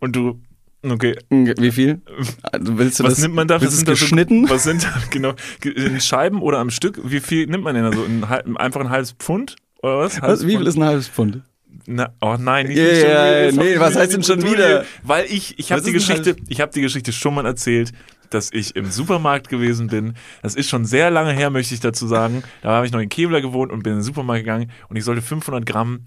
[0.01, 0.41] Und du,
[0.83, 1.19] okay.
[1.29, 2.01] Wie viel?
[2.43, 3.61] Also willst du Was das, nimmt man da?
[3.61, 4.49] Was sind geschnitten?
[4.49, 7.01] Was sind da, genau, ge- in Scheiben oder am Stück?
[7.05, 8.03] Wie viel nimmt man denn da so?
[8.03, 9.57] Ein, einfach ein halbes Pfund?
[9.85, 10.23] Oder was?
[10.23, 11.43] Was, wie viel ist ein halbes Pfund?
[11.85, 14.87] Na, oh nein, nicht Ja, schon wieder, nee, was heißt denn schon wieder?
[15.03, 17.93] Weil ich, ich habe die Geschichte, ich habe die Geschichte schon mal erzählt,
[18.31, 20.15] dass ich im Supermarkt gewesen bin.
[20.43, 22.43] Das ist schon sehr lange her, möchte ich dazu sagen.
[22.63, 25.05] Da habe ich noch in Kevlar gewohnt und bin in den Supermarkt gegangen und ich
[25.05, 26.07] sollte 500 Gramm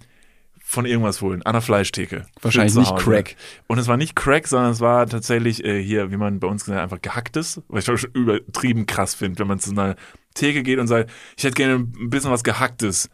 [0.63, 2.25] von irgendwas holen, an der Fleischtheke.
[2.41, 2.95] Wahrscheinlich nicht.
[2.97, 3.35] Crack.
[3.67, 6.65] Und es war nicht Crack, sondern es war tatsächlich äh, hier, wie man bei uns
[6.65, 9.95] gesagt hat, einfach gehacktes, was ich schon übertrieben krass finde, wenn man zu einer
[10.33, 13.09] Theke geht und sagt, ich hätte gerne ein bisschen was gehacktes.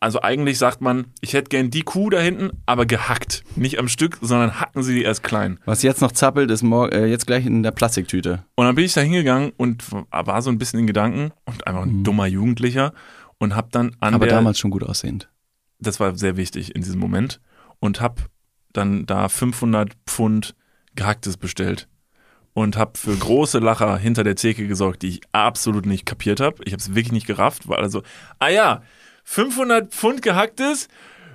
[0.00, 3.44] Also eigentlich sagt man, ich hätte gern die Kuh da hinten, aber gehackt.
[3.54, 5.58] Nicht am Stück, sondern hacken sie die erst klein.
[5.66, 8.44] Was jetzt noch zappelt, ist mor äh, jetzt gleich in der Plastiktüte.
[8.54, 11.82] Und dann bin ich da hingegangen und war so ein bisschen in Gedanken und einfach
[11.82, 12.94] ein dummer Jugendlicher
[13.38, 14.14] und hab dann an Mhm.
[14.14, 15.28] Aber der, damals schon gut aussehend.
[15.80, 17.40] das war sehr wichtig in diesem Moment
[17.78, 18.28] und hab
[18.72, 20.54] dann da 500 Pfund
[20.94, 21.88] gehacktes bestellt
[22.54, 26.62] und hab für große Lacher hinter der Theke gesorgt, die ich absolut nicht kapiert habe.
[26.64, 28.02] Ich habe es wirklich nicht gerafft, weil also,
[28.38, 28.82] ah ja,
[29.24, 30.88] 500 Pfund gehacktes.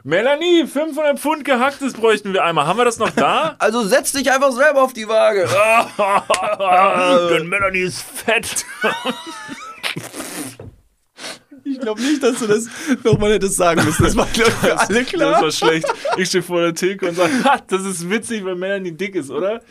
[0.04, 2.65] Melanie, 500 Pfund gehacktes bräuchten wir einmal.
[2.65, 3.56] Haben wir das noch da?
[3.60, 5.47] Also setz dich einfach selber auf die Waage.
[7.36, 8.65] Denn Melanie ist fett.
[11.65, 12.67] Ich glaube nicht, dass du das
[13.04, 14.04] nochmal hättest sagen müssen.
[14.04, 15.41] Das war, glaube ich, für alle Das klar.
[15.41, 15.93] war schlecht.
[16.17, 19.30] Ich stehe vor der Theke und sage, ha, das ist witzig, wenn Melanie dick ist,
[19.30, 19.62] oder?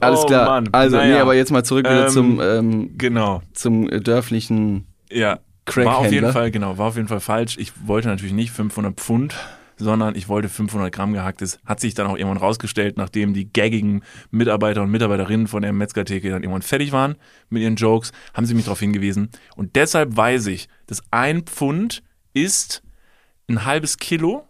[0.00, 0.46] Alles oh, klar.
[0.46, 0.68] Mann.
[0.72, 1.14] Also, Naja.
[1.14, 3.42] nee, aber jetzt mal zurück wieder Ähm, zum, ähm, Genau.
[3.52, 4.86] zum dörflichen.
[5.10, 5.38] Ja.
[5.66, 5.92] Crack-Händler.
[5.92, 7.56] War auf jeden Fall, genau, war auf jeden Fall falsch.
[7.58, 9.34] Ich wollte natürlich nicht 500 Pfund,
[9.76, 11.58] sondern ich wollte 500 Gramm gehacktes.
[11.64, 16.30] Hat sich dann auch irgendwann rausgestellt, nachdem die gaggigen Mitarbeiter und Mitarbeiterinnen von der Metzgertheke
[16.30, 17.16] dann irgendwann fertig waren
[17.48, 19.30] mit ihren Jokes, haben sie mich darauf hingewiesen.
[19.56, 22.02] Und deshalb weiß ich, dass ein Pfund
[22.34, 22.82] ist
[23.48, 24.46] ein halbes Kilo,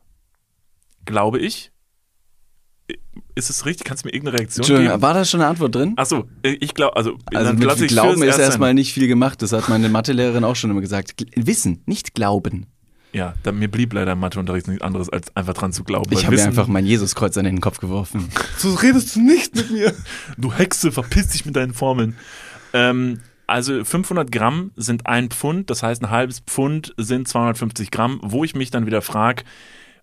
[1.04, 1.70] glaube ich.
[3.36, 3.84] Ist es richtig?
[3.84, 5.02] Kannst du mir irgendeine Reaktion Entschuldigung, geben?
[5.02, 5.94] war da schon eine Antwort drin?
[5.96, 9.42] Achso, ich glaube, also, Also dann mit Glauben ist erstmal nicht viel gemacht.
[9.42, 11.14] Das hat meine Mathelehrerin auch schon immer gesagt.
[11.34, 12.66] Wissen, nicht glauben.
[13.12, 16.12] Ja, da, mir blieb leider im Matheunterricht nichts anderes, als einfach dran zu glauben.
[16.12, 18.28] Ich habe einfach mein Jesuskreuz an den Kopf geworfen.
[18.58, 19.92] So redest du nicht mit mir.
[20.36, 22.16] Du Hexe, verpiss dich mit deinen Formeln.
[22.72, 28.20] Ähm, also 500 Gramm sind ein Pfund, das heißt ein halbes Pfund sind 250 Gramm,
[28.22, 29.44] wo ich mich dann wieder frage,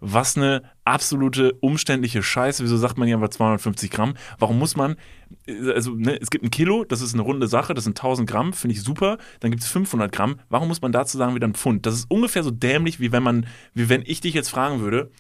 [0.02, 2.64] was eine absolute umständliche Scheiße.
[2.64, 4.16] Wieso sagt man hier einfach 250 Gramm?
[4.40, 4.98] Warum muss man,
[5.46, 8.30] äh, also ne, es gibt ein Kilo, das ist eine runde Sache, das sind 1000
[8.30, 9.18] Gramm, finde ich super.
[9.40, 10.40] Dann gibt es 500 Gramm.
[10.50, 11.86] Warum muss man dazu sagen wieder ein Pfund?
[11.86, 15.12] Das ist ungefähr so dämlich, wie wenn man, wie wenn ich dich jetzt fragen würde,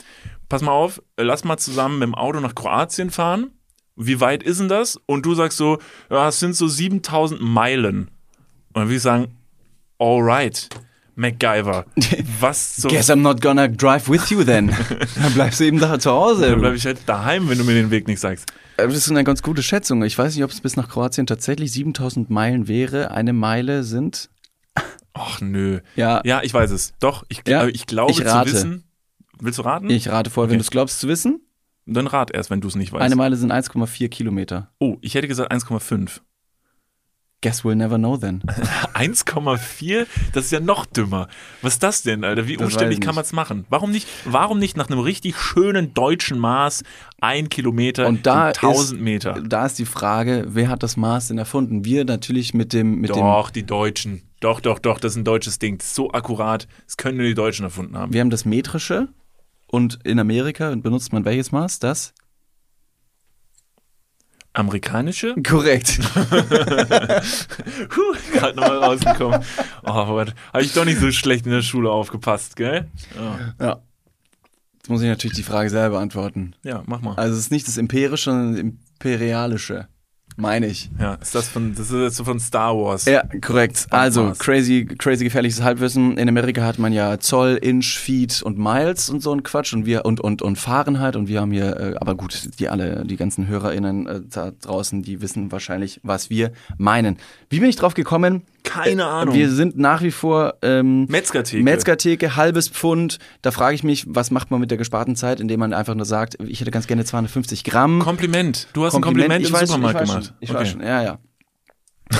[0.50, 3.52] pass mal auf, äh, lass mal zusammen mit dem Auto nach Kroatien fahren.
[3.96, 5.00] Wie weit ist denn das?
[5.06, 5.78] Und du sagst so,
[6.10, 8.10] ja, es sind so 7000 Meilen.
[8.70, 9.38] Und dann würde ich sagen,
[10.00, 10.70] alright,
[11.22, 11.86] MacGyver.
[12.40, 12.90] Was so.
[12.90, 14.68] Guess I'm not gonna drive with you then.
[15.22, 16.50] Dann bleibst du eben da zu Hause.
[16.50, 18.52] Dann bleibe ich halt daheim, wenn du mir den Weg nicht sagst.
[18.78, 20.04] Aber Das ist eine ganz gute Schätzung.
[20.04, 23.12] Ich weiß nicht, ob es bis nach Kroatien tatsächlich 7000 Meilen wäre.
[23.12, 24.30] Eine Meile sind.
[25.14, 25.80] Ach nö.
[25.96, 26.94] Ja, Ja, ich weiß es.
[27.00, 28.52] Doch, ich, Ja, äh, ich glaube ich zu rate.
[28.52, 28.84] wissen.
[29.40, 29.90] Willst du raten?
[29.90, 30.58] ich rate vor, wenn Okay.
[30.58, 31.42] du es glaubst zu wissen.
[31.86, 33.02] Dann rat erst, wenn du es nicht weißt.
[33.04, 34.70] Eine Meile sind 1,4 Kilometer.
[34.80, 36.22] oh, ich hätte gesagt 1,5.
[37.42, 38.44] Guess we'll never know then.
[38.94, 40.06] 1,4?
[40.34, 41.28] Das ist ja noch dümmer.
[41.64, 42.48] Was ist das denn, Alter?
[42.48, 43.66] Wie Das umständlich kann man es machen?
[43.70, 46.84] Warum nicht, warum nicht nach einem richtig schönen deutschen Maß
[47.20, 49.42] ein Kilometer Und da in 1000 ist, Meter?
[49.42, 51.84] Da ist die Frage, wer hat das Maß denn erfunden?
[51.84, 54.22] Wir natürlich mit dem mit Doch, die Deutschen.
[54.40, 55.82] Doch, doch, doch, das ist ein deutsches Ding.
[55.82, 56.68] So akkurat.
[56.86, 58.12] Das können nur die Deutschen erfunden haben.
[58.12, 58.14] dem.
[58.14, 59.08] Wir haben das metrische
[59.66, 61.80] und in Amerika benutzt man welches Maß?
[61.80, 62.14] Das?
[64.54, 65.36] Amerikanische?
[65.48, 66.00] Korrekt.
[67.90, 69.42] Puh, gerade nochmal rausgekommen.
[69.84, 70.34] Oh, Gott.
[70.52, 72.90] Habe ich doch nicht so schlecht in der Schule aufgepasst, gell?
[73.16, 73.82] Ja, ja.
[74.76, 76.56] Jetzt muss ich natürlich die Frage selber beantworten.
[76.64, 77.16] ja mach mal.
[77.16, 79.88] Also es ist nicht das empirische, sondern das imperialische.
[80.38, 80.89] Meine ich.
[81.00, 83.06] Ja, ist das von, das ist so von Star Wars.
[83.06, 83.88] Ja, korrekt.
[83.89, 86.17] Also, crazy, crazy gefährliches Halbwissen.
[86.17, 89.86] In Amerika hat man ja Zoll, Inch, Feet und Miles und so ein Quatsch und
[89.86, 93.17] wir und und und Fahrenheit und wir haben hier, äh, aber gut, die alle, die
[93.17, 97.17] ganzen HörerInnen äh, da draußen, die wissen wahrscheinlich, was wir meinen.
[97.50, 98.44] Wie bin ich drauf gekommen?
[98.63, 99.36] Keine Ahnung.
[99.36, 101.63] Wir sind nach wie vor ähm, Metzgertheke.
[101.63, 103.17] Metzgertheke, halbes Pfund.
[103.41, 106.06] Da frage ich mich, was macht man mit der gesparten Zeit, indem man einfach nur
[106.06, 108.00] sagt, ich hätte ganz gerne 250 Gramm.
[108.00, 108.67] Kompliment.
[108.74, 110.21] Du hast ein Kompliment ich im weiß, Supermarkt ich weiß gemacht.
[110.24, 111.20] Schon, ich weiß schon, ja, ja.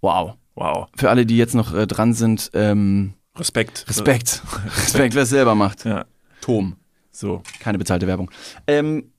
[0.00, 0.34] wow.
[0.54, 0.88] Wow.
[0.96, 3.86] Für alle, die jetzt noch äh, dran sind, ähm, Respekt.
[3.88, 4.42] Respekt.
[4.76, 5.84] Respekt, wer es selber macht.
[5.84, 6.04] Ja.
[6.40, 6.76] Tom.
[7.10, 7.42] So.
[7.60, 8.30] Keine bezahlte Werbung.
[8.66, 9.12] Ähm,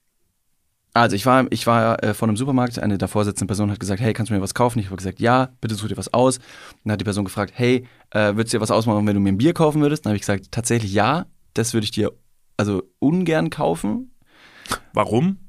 [0.94, 4.00] also ich war, ich war äh, vor einem Supermarkt, eine davor sitzende Person hat gesagt,
[4.00, 4.78] hey, kannst du mir was kaufen?
[4.78, 6.40] Ich habe gesagt, ja, bitte such dir was aus.
[6.84, 9.32] Dann hat die Person gefragt, hey, äh, würdest du dir was ausmachen, wenn du mir
[9.32, 10.06] ein Bier kaufen würdest?
[10.06, 12.12] Dann habe ich gesagt, tatsächlich ja, das würde ich dir
[12.58, 14.12] also ungern kaufen.
[14.94, 15.40] Warum?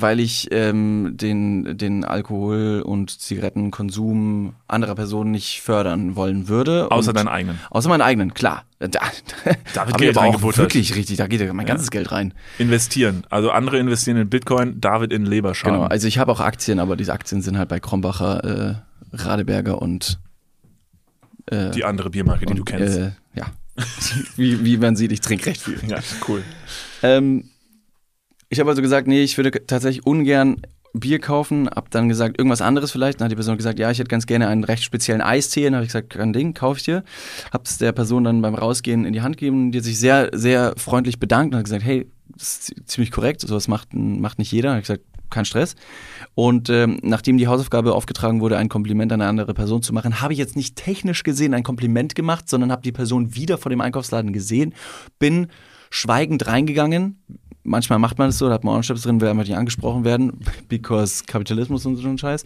[0.00, 6.90] Weil ich ähm, den, den Alkohol- und Zigarettenkonsum anderer Personen nicht fördern wollen würde.
[6.90, 7.58] Außer und, deinen eigenen.
[7.70, 8.64] Außer meinen eigenen, klar.
[8.78, 8.88] Da,
[9.72, 10.58] da wird Geld reingebuttert.
[10.58, 12.34] wirklich richtig, da geht ja mein ganzes Geld rein.
[12.58, 13.24] Investieren.
[13.30, 15.78] Also andere investieren in Bitcoin, David in Leberschaden.
[15.78, 18.74] Genau, also ich habe auch Aktien, aber diese Aktien sind halt bei Krombacher, äh,
[19.16, 20.18] Radeberger und
[21.46, 22.98] äh, Die andere Biermarke, die du und, kennst.
[22.98, 23.46] Äh, ja.
[24.36, 25.78] wie, wie man sieht, ich trinke recht viel.
[25.86, 25.98] ja,
[26.28, 26.42] cool.
[27.02, 27.50] Ähm,
[28.54, 31.68] ich habe also gesagt, nee, ich würde tatsächlich ungern Bier kaufen.
[31.68, 33.20] Hab dann gesagt, irgendwas anderes vielleicht.
[33.20, 35.64] Dann hat die Person gesagt, ja, ich hätte ganz gerne einen recht speziellen Eistee.
[35.64, 37.02] Dann habe ich gesagt, kein Ding, kauf ich dir.
[37.52, 39.72] Hab's der Person dann beim Rausgehen in die Hand gegeben.
[39.72, 43.40] Die hat sich sehr, sehr freundlich bedankt und hat gesagt, hey, das ist ziemlich korrekt.
[43.40, 44.68] Sowas macht, macht nicht jeder.
[44.68, 45.74] Dann hab ich gesagt, kein Stress.
[46.36, 50.20] Und ähm, nachdem die Hausaufgabe aufgetragen wurde, ein Kompliment an eine andere Person zu machen,
[50.20, 53.70] habe ich jetzt nicht technisch gesehen ein Kompliment gemacht, sondern habe die Person wieder vor
[53.70, 54.74] dem Einkaufsladen gesehen,
[55.18, 55.48] bin
[55.94, 57.22] schweigend reingegangen.
[57.64, 60.38] Manchmal macht man es so, da hat man Ohrenschlips drin, will einfach nicht angesprochen werden,
[60.68, 62.44] because Kapitalismus und so ein Scheiß.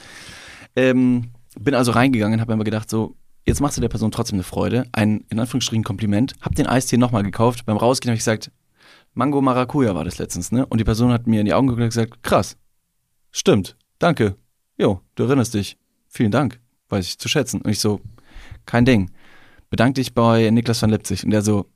[0.77, 4.45] Ähm, bin also reingegangen, habe mir gedacht, so, jetzt machst du der Person trotzdem eine
[4.45, 7.67] Freude, ein in Anführungsstrichen Kompliment, hab den Eistee nochmal gekauft.
[7.67, 8.53] Beim Rausgehen habe ich gesagt,
[9.15, 10.67] Mango Maracuja war das letztens, ne?
[10.67, 12.57] Und die Person hat mir in die Augen geguckt und gesagt, krass,
[13.33, 14.37] stimmt, danke.
[14.77, 15.77] Jo, du erinnerst dich.
[16.09, 17.61] Vielen Dank, weiß ich zu schätzen.
[17.61, 18.01] Und ich so,
[18.65, 19.11] kein Ding.
[19.71, 21.25] Bedank dich bei Niklas van Lipzig.
[21.25, 21.67] Und der so,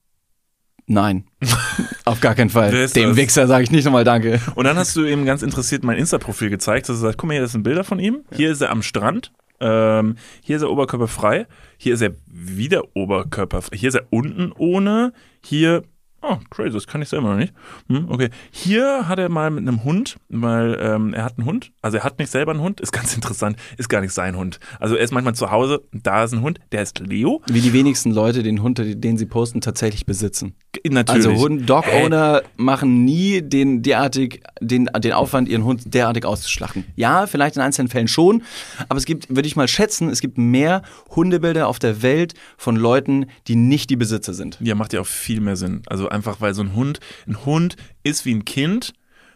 [0.87, 1.24] nein,
[2.05, 2.70] auf gar keinen Fall.
[2.70, 3.16] Dem das?
[3.16, 4.41] Wichser sage ich nicht nochmal Danke.
[4.55, 6.89] Und dann hast du ihm ganz interessiert mein Insta-Profil gezeigt.
[6.89, 8.24] Hast du gesagt, guck mal, hier das sind Bilder von ihm.
[8.35, 9.33] Hier ist er am Strand.
[9.61, 11.47] Ähm, hier ist er oberkörperfrei.
[11.78, 13.76] Hier ist er wieder oberkörperfrei.
[13.76, 15.12] Hier ist er unten ohne.
[15.45, 15.85] Hier,
[16.23, 17.53] oh, crazy, das kann ich selber noch nicht.
[17.89, 18.31] Hm, okay.
[18.51, 21.73] Hier hat er mal mit einem Hund, weil ähm, er hat einen Hund.
[21.83, 22.81] Also er hat nicht selber einen Hund.
[22.81, 23.57] Ist ganz interessant.
[23.77, 24.61] Ist gar nicht sein Hund.
[24.81, 25.83] Also er ist manchmal zu Hause.
[25.93, 26.61] Da ist ein Hund.
[26.73, 27.43] Der ist Leo.
[27.47, 30.55] Wie die wenigsten Leute den Hund, den sie posten, tatsächlich besitzen.
[30.89, 31.27] Natürlich.
[31.27, 36.85] Also Hund, Dog-Owner machen nie den derartig, den, den Aufwand, ihren Hund derartig auszuschlachten.
[36.97, 38.43] Ja, vielleicht in einzelnen Fällen schon,
[38.89, 42.77] aber es gibt, würde ich mal schätzen, es gibt mehr Hundebilder auf der Welt von
[42.77, 44.59] Leuten, die nicht die Besitzer sind.
[44.61, 45.83] Ja, macht ja auch viel mehr Sinn.
[45.87, 48.92] Also einfach, weil so ein Hund, ein Hund ist wie ein Kind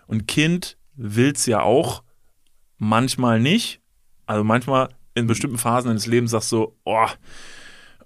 [0.06, 2.02] und ein Kind will's ja auch,
[2.78, 3.80] manchmal nicht.
[4.26, 7.06] Also manchmal in bestimmten Phasen deines Lebens sagst du, oh,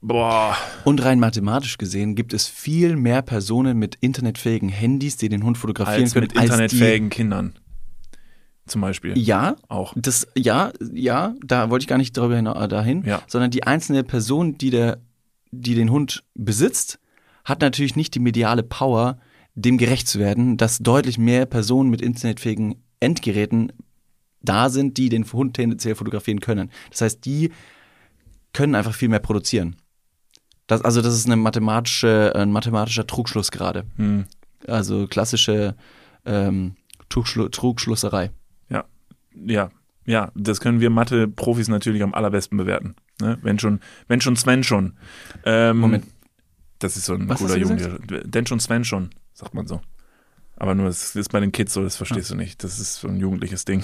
[0.00, 5.42] boah, Und rein mathematisch gesehen gibt es viel mehr Personen mit internetfähigen Handys, die den
[5.44, 7.54] Hund fotografieren als können, mit internetfähigen Kindern.
[8.66, 9.14] Zum Beispiel.
[9.14, 9.94] die, ja, Auch.
[9.96, 13.20] Das, ja, ja, da wollte ich gar nicht darüber hina- dahin, Ja.
[13.26, 15.00] sondern die einzelne Person, die, der,
[15.50, 16.99] die den Hund besitzt,
[17.50, 19.18] hat natürlich nicht die mediale Power,
[19.54, 23.72] dem gerecht zu werden, dass deutlich mehr Personen mit internetfähigen Endgeräten
[24.40, 26.70] da sind, die den Hund tendenziell fotografieren können.
[26.90, 27.52] Das heißt, die
[28.52, 29.76] können einfach viel mehr produzieren.
[30.66, 33.84] Das, also das ist eine mathematische, ein mathematischer Trugschluss gerade.
[33.96, 34.24] Hm.
[34.66, 35.74] Also klassische
[36.24, 36.76] ähm,
[37.08, 38.30] Trugschlu Trugschlusserei.
[38.68, 38.84] Ja,
[39.34, 39.70] ja,
[40.06, 42.94] ja, das können wir Mathe-Profis natürlich am allerbesten bewerten.
[43.20, 43.38] Ne?
[43.42, 44.96] Wenn schon, wenn schon Sven schon.
[45.44, 46.04] Ähm, Moment.
[46.80, 47.98] Das ist so ein Was cooler Junge.
[48.24, 49.80] Denn schon Sven schon, sagt man so.
[50.60, 52.62] Aber nur, das ist bei den Kids so, das verstehst du nicht.
[52.62, 53.82] Das ist so ein jugendliches Ding.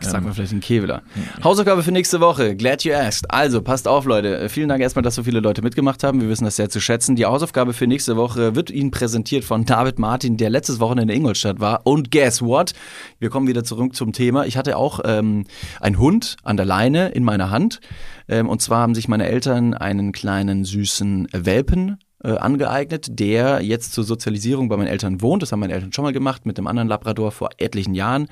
[0.00, 1.02] Sag mal vielleicht ein Keveler.
[1.42, 2.54] Hausaufgabe für nächste Woche.
[2.54, 3.28] Glad you asked.
[3.32, 4.38] Also, passt auf, Leute.
[4.38, 6.20] Äh, Vielen Dank erstmal, dass so viele Leute mitgemacht haben.
[6.20, 7.16] Wir wissen das sehr zu schätzen.
[7.16, 11.18] Die Hausaufgabe für nächste Woche wird Ihnen präsentiert von David Martin, der letztes Wochenende in
[11.18, 11.80] Ingolstadt war.
[11.84, 12.74] Und guess what?
[13.18, 14.46] Wir kommen wieder zurück zum Thema.
[14.46, 15.46] Ich hatte auch ähm,
[15.80, 17.80] einen Hund an der Leine in meiner Hand.
[18.28, 23.92] Ähm, und zwar haben sich meine Eltern einen kleinen süßen Welpen äh, angeeignet, der jetzt
[23.92, 25.42] zur Sozialisierung bei meinen Eltern wohnt.
[25.42, 28.28] Das haben meine Eltern schon mal gemacht mit einem anderen Labrador vor etlichen Jahren.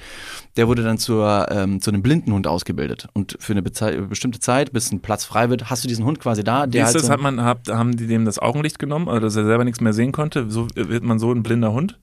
[0.56, 3.06] Der wurde dann zur, ähm, zu einem Blindenhund ausgebildet.
[3.12, 6.18] Und für eine bezei- bestimmte Zeit, bis ein Platz frei wird, hast du diesen Hund
[6.18, 6.66] quasi da.
[6.66, 7.06] Wie Der ist halt das?
[7.06, 9.80] so Hat man, hab, haben die dem das Augenlicht genommen, oder dass er selber nichts
[9.80, 10.50] mehr sehen konnte?
[10.50, 11.98] So wird man so ein blinder Hund?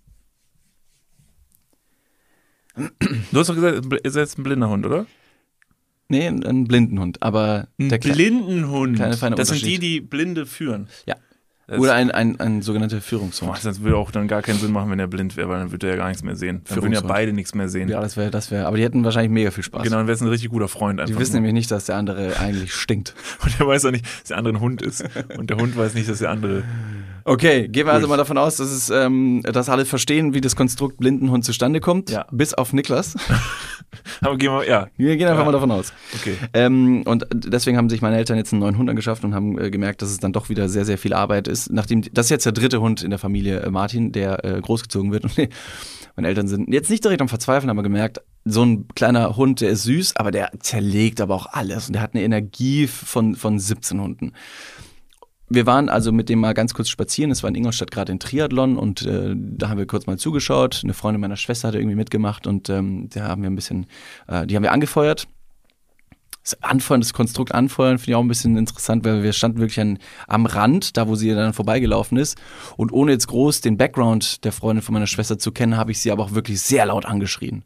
[3.32, 5.06] Du hast doch gesagt, ist jetzt ein blinder Hund, oder?
[6.10, 7.22] nee, ein, ein Blindenhund.
[7.24, 8.96] Aber der Kle- Blindenhund.
[8.98, 10.88] kleine, feine das sind die, die Blinde führen.
[11.08, 11.16] Ja.
[11.66, 13.64] Das- Oder ein, ein, ein sogenannter Führungshund.
[13.64, 15.88] das würde auch dann gar keinen Sinn machen, wenn er blind wäre, weil dann würde
[15.88, 16.62] er ja gar nichts mehr sehen.
[16.68, 17.88] Dann würden ja beide nichts mehr sehen.
[17.88, 18.66] Ja, das wäre, das wäre.
[18.68, 19.84] Aber die hätten wahrscheinlich mega viel Spaß.
[19.84, 21.14] Genau, dann wäre es ein richtig guter Freund einfach.
[21.16, 21.42] Die wissen nur.
[21.42, 23.16] nämlich nicht, dass der andere eigentlich stinkt.
[23.44, 25.06] Und er weiß auch nicht, dass der andere ein Hund ist.
[25.38, 26.64] Und der Hund weiß nicht, dass der andere.
[27.26, 28.12] Okay, gehen wir also Gut.
[28.12, 32.10] mal davon aus, dass, es, ähm, dass alle verstehen, wie das Konstrukt Blindenhund zustande kommt.
[32.10, 32.26] Ja.
[32.32, 33.16] Bis auf Niklas.
[34.22, 35.46] Aber gehen wir, ja, Wir gehen einfach Ja.
[35.46, 35.94] mal davon aus.
[36.16, 36.36] okay.
[36.54, 39.70] Ähm, und deswegen haben sich meine Eltern jetzt einen neuen Hund angeschafft und haben äh,
[39.70, 41.72] gemerkt, dass es dann doch wieder sehr, sehr viel Arbeit ist.
[41.72, 45.12] Nachdem, das ist jetzt der dritte Hund in der Familie äh, Martin, der äh, großgezogen
[45.12, 45.24] wird.
[45.38, 45.50] Und
[46.16, 49.70] meine Eltern sind jetzt nicht direkt am Verzweifeln, aber gemerkt, so ein kleiner Hund, der
[49.70, 53.58] ist süß, aber der zerlegt aber auch alles und der hat eine Energie von, von
[53.58, 54.34] 17 Hunden.
[55.50, 57.32] Wir waren also mit dem mal ganz kurz spazieren.
[57.32, 60.82] Es war in Ingolstadt gerade ein Triathlon und äh, da haben wir kurz mal zugeschaut.
[60.84, 63.86] Eine Freundin meiner Schwester hat irgendwie mitgemacht und ähm, da haben wir ein bisschen,
[64.28, 65.28] äh, die haben wir angefeuert.
[66.44, 69.80] Das Anfeuern, das Konstrukt Anfeuern finde ich auch ein bisschen interessant, weil wir standen wirklich
[69.80, 72.38] an, am Rand, da wo sie dann vorbeigelaufen ist.
[72.76, 76.00] Und ohne jetzt groß den Background der Freundin von meiner Schwester zu kennen, habe ich
[76.00, 77.64] sie aber auch wirklich sehr laut angeschrien.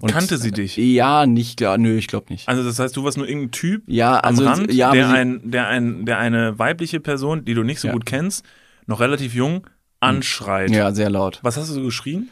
[0.00, 0.76] Und, Kannte sie dich?
[0.76, 2.48] Ja, nicht, ja, nö, ich glaube nicht.
[2.48, 5.40] Also das heißt, du warst nur irgendein Typ Ja, also am Rand, ja, der, ein,
[5.50, 7.94] der, ein, der eine weibliche Person, die du nicht so Ja.
[7.94, 8.44] gut kennst,
[8.86, 9.66] noch relativ jung,
[10.00, 10.70] anschreit.
[10.70, 11.38] Ja, sehr laut.
[11.42, 12.28] Was hast du so geschrien?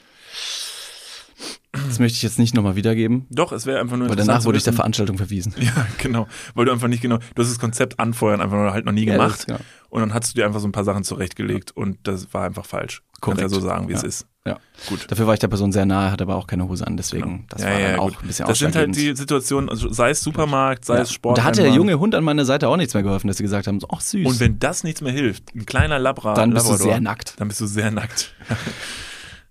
[1.95, 4.59] Das möchte ich jetzt nicht nochmal wiedergeben, Doch, es wäre einfach nur weil danach wurde
[4.59, 4.73] ich der.
[4.73, 5.55] Veranstaltung verwiesen.
[5.61, 6.27] Ja, genau.
[6.55, 9.05] Weil du einfach nicht genau, du hast das Konzept anfeuern einfach nur halt noch nie
[9.07, 9.41] Ja, gemacht.
[9.49, 9.65] das- ja.
[9.91, 12.67] Und dann hast du dir einfach so ein paar Sachen zurechtgelegt und das war einfach
[12.67, 13.03] falsch.
[13.21, 14.09] Kannst ja so sagen, wie es Ja.
[14.09, 14.27] ist.
[14.47, 14.59] Ja.
[14.89, 15.07] Gut.
[15.09, 17.63] Dafür war ich der Person sehr nahe, hatte aber auch keine Hose an, deswegen, das
[17.63, 18.19] ja, war ja, dann auch gut.
[18.23, 21.03] ein bisschen Das sind halt die Situationen, also sei es Supermarkt, sei ja.
[21.03, 21.39] es Sport.
[21.39, 23.69] Da hat der junge Hund an meiner Seite auch nichts mehr geholfen, dass sie gesagt
[23.69, 24.27] haben, so, ach süß.
[24.27, 27.35] Und wenn das nichts mehr hilft, ein kleiner Labra, Dann bist du Labrador, sehr nackt.
[27.41, 28.35] Dann bist du sehr nackt.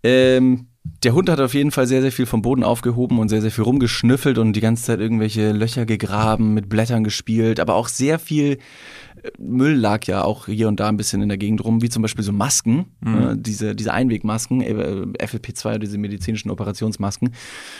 [0.04, 3.42] Ähm, der Hund hat auf jeden Fall sehr, sehr viel vom Boden aufgehoben und sehr,
[3.42, 7.88] sehr viel rumgeschnüffelt und die ganze Zeit irgendwelche Löcher gegraben, mit Blättern gespielt, aber auch
[7.88, 8.58] sehr viel
[9.24, 11.88] äh, Müll lag ja auch hier und da ein bisschen in der Gegend rum, wie
[11.88, 17.34] zum Beispiel so Masken, äh, diese, diese Einwegmasken, äh, FFP2, diese medizinischen Operationsmasken.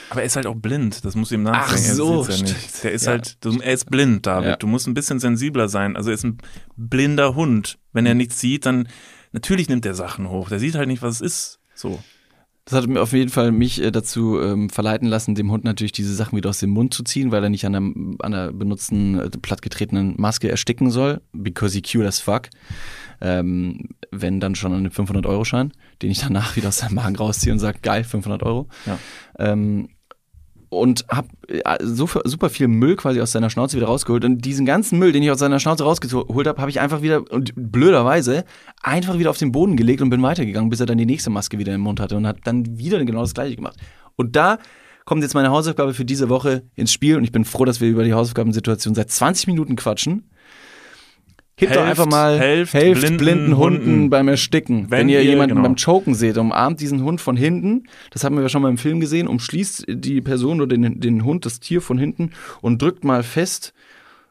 [0.10, 1.82] Aber er ist halt auch blind, das muss ihm nachsehen.
[1.84, 2.40] Ach Er so, sieht's
[2.78, 2.82] ja.
[2.84, 3.12] Der ist Ja.
[3.12, 4.48] halt, er ist blind, David.
[4.50, 4.56] Ja.
[4.56, 5.98] Du musst ein bisschen sensibler sein.
[5.98, 6.38] Also er ist ein
[6.78, 7.80] blinder Hund.
[7.92, 8.08] Wenn Mhm.
[8.08, 8.88] er nichts sieht, dann
[9.34, 10.48] natürlich nimmt er Sachen hoch.
[10.48, 11.60] Der sieht halt nicht, was es ist.
[11.76, 12.00] So.
[12.66, 15.92] Das hat mir auf jeden Fall mich äh, dazu ähm, verleiten lassen, dem Hund natürlich
[15.92, 18.54] diese Sachen wieder aus dem Mund zu ziehen, weil er nicht an einer, an einer
[18.54, 22.50] benutzten, äh, plattgetretenen Maske ersticken soll, because he cute as fuck.
[23.20, 27.52] Ähm, wenn dann schon an einem 500-Euro-Schein, den ich danach wieder aus seinem Magen rausziehe
[27.52, 28.70] und sage, geil, 500 Euro.
[28.86, 28.98] Ja.
[29.40, 29.90] Ähm,
[30.74, 34.26] und hab äh, super, super viel Müll quasi aus seiner Schnauze wieder rausgeholt.
[34.26, 37.32] Und diesen ganzen Müll, den ich aus seiner Schnauze rausgeholt habe, habe ich einfach wieder,
[37.32, 38.46] und blöderweise,
[38.82, 41.58] einfach wieder auf den Boden gelegt und bin weitergegangen, bis er dann die nächste Maske
[41.58, 43.78] wieder im Mund hatte und hat dann wieder genau das gleiche gemacht.
[44.16, 44.58] Und da
[45.06, 47.90] kommt jetzt meine Hausaufgabe für diese Woche ins Spiel und ich bin froh, dass wir
[47.90, 50.30] über die Hausaufgabensituation seit 20 Minuten quatschen.
[51.68, 54.10] Hebt doch Helft- einfach mal helft blinden, blinden blinden Hunden, Hunden.
[54.10, 54.90] beim Ersticken.
[54.92, 55.68] Wenn, Wenn ihr ihr- jemanden genau.
[55.68, 57.84] beim Choken seht, umarmt diesen Hund von hinten.
[58.12, 59.28] Das haben wir ja schon mal im Film gesehen.
[59.28, 63.74] Umschließt die Person oder den, den Hund, das Tier von hinten und drückt mal fest.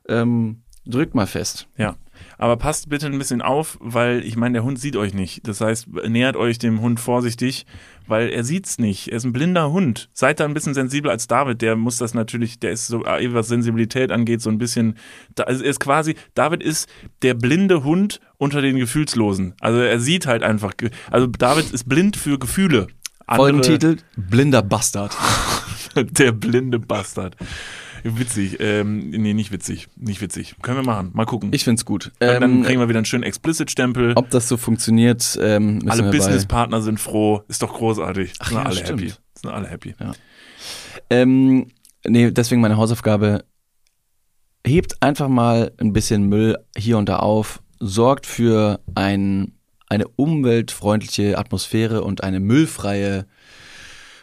[0.08, 0.56] Ähm,
[0.86, 1.68] drückt mal fest.
[1.76, 1.94] Ja.
[2.42, 5.46] Aber passt bitte ein bisschen auf, weil ich meine, der Hund sieht euch nicht.
[5.46, 7.66] Das heißt, nähert euch dem Hund vorsichtig,
[8.08, 9.06] weil er sieht's nicht.
[9.12, 10.08] Er ist ein blinder Hund.
[10.12, 11.62] Seid da ein bisschen sensibler als David.
[11.62, 14.96] Der muss das natürlich, der ist so, eh, was Sensibilität angeht, so ein bisschen,
[15.36, 16.88] da, also er ist quasi, David ist
[17.22, 19.54] der blinde Hund unter den Gefühlslosen.
[19.60, 20.72] Also er sieht halt einfach,
[21.12, 22.88] also David ist blind für Gefühle.
[23.24, 25.16] Andere- Folgentitel: Blinder Bastard.
[25.94, 27.36] Der blinde Bastard.
[28.04, 28.58] Witzig.
[28.60, 29.88] Ähm, nee, nicht witzig.
[29.96, 30.56] Nicht witzig.
[30.62, 31.10] Können wir machen.
[31.14, 31.50] Mal gucken.
[31.52, 32.06] Ich find's gut.
[32.06, 34.12] Und dann Ähm, kriegen wir wieder einen schönen Explicit-Stempel.
[34.16, 37.42] ob das so funktioniert, ähm, müssen Alle Businesspartner sind froh.
[37.48, 38.32] Ist doch großartig.
[38.38, 39.00] Ach sind ja, alle stimmt.
[39.02, 39.12] happy.
[39.34, 39.94] Sind alle happy.
[41.10, 41.68] Ähm,
[42.06, 43.44] nee, deswegen meine Hausaufgabe.
[44.66, 49.52] Hebt einfach mal ein bisschen Müll hier und da auf, sorgt für ein,
[49.88, 53.26] eine umweltfreundliche Atmosphäre und eine müllfreie,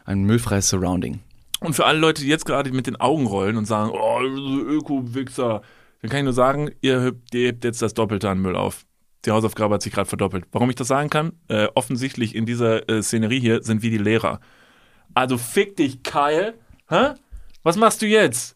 [0.06, 1.20] ein müllfreies Surrounding.
[1.62, 5.62] Und für alle Leute, die jetzt gerade mit den Augen rollen und sagen, oh, Öko-Wichser,
[6.02, 8.86] dann kann ich nur sagen, ihr hebt, ihr hebt jetzt das Doppelte an Müll auf.
[9.26, 10.46] Die Hausaufgabe hat sich gerade verdoppelt.
[10.52, 11.34] Warum ich das sagen kann?
[11.50, 14.40] Äh, offensichtlich in dieser äh, Szenerie hier sind wir die Lehrer.
[15.14, 16.54] Also fick dich, Kyle.
[16.88, 17.16] Hä?
[17.64, 18.56] Was machst du jetzt?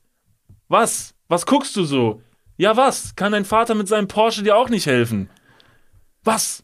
[0.69, 1.15] Was?
[1.27, 2.21] Was guckst du so?
[2.55, 3.15] Ja, was?
[3.15, 5.29] Kann dein Vater mit seinem Porsche dir auch nicht helfen?
[6.23, 6.63] Was?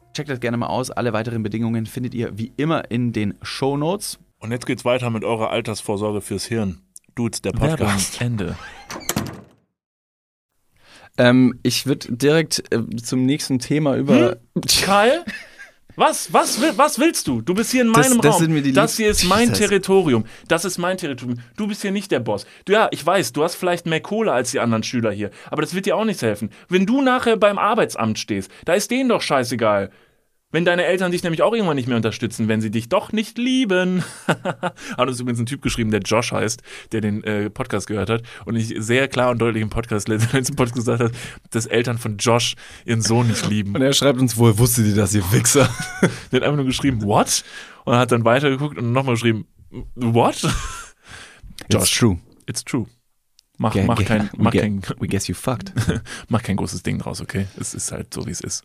[0.13, 0.91] Checkt das gerne mal aus.
[0.91, 4.19] Alle weiteren Bedingungen findet ihr wie immer in den Show Notes.
[4.39, 6.81] Und jetzt geht's weiter mit eurer Altersvorsorge fürs Hirn.
[7.15, 8.19] Dudes, der Podcast.
[8.19, 8.57] Ende.
[11.17, 14.37] Ähm, ich würde direkt äh, zum nächsten Thema über.
[14.67, 15.23] Kyle?
[16.01, 16.33] Was?
[16.33, 17.41] Was, was willst du?
[17.41, 18.41] Du bist hier in Das- meinem das Raum.
[18.41, 19.59] sind mir die das hier ist mein Jesus.
[19.59, 20.25] Territorium.
[20.47, 21.39] Das ist mein Territorium.
[21.57, 22.47] Du bist hier nicht der Boss.
[22.65, 25.29] Du, ja, ich weiß, du hast vielleicht mehr Kohle als die anderen Schüler hier.
[25.51, 26.49] Aber das wird dir auch nichts helfen.
[26.69, 29.91] Wenn du nachher beim Arbeitsamt stehst, da ist denen doch scheißegal.
[30.53, 33.37] Wenn deine Eltern dich nämlich auch irgendwann nicht mehr unterstützen, wenn sie dich doch nicht
[33.37, 34.03] lieben.
[34.27, 38.23] hat uns übrigens ein Typ geschrieben, der Josh heißt, der den äh, Podcast gehört hat
[38.45, 41.11] und ich sehr klar und deutlich im Podcast, letzten Podcast gesagt hat,
[41.51, 43.75] dass Eltern von Josh ihren Sohn nicht lieben.
[43.75, 45.69] Und er schreibt uns, woher wusstet ihr das, ihr Wichser?
[46.31, 47.43] Der hat einfach nur geschrieben, what?
[47.85, 49.47] Und hat dann weitergeguckt und nochmal geschrieben,
[49.95, 50.41] what?
[51.69, 52.17] It's true.
[52.45, 52.87] It's true.
[53.57, 55.71] Mach, Ge- mach, ge- kein, mach, ge- kein, we guess you fucked.
[56.29, 57.47] mach kein großes Ding draus, okay?
[57.59, 58.63] Es ist halt so, wie es ist.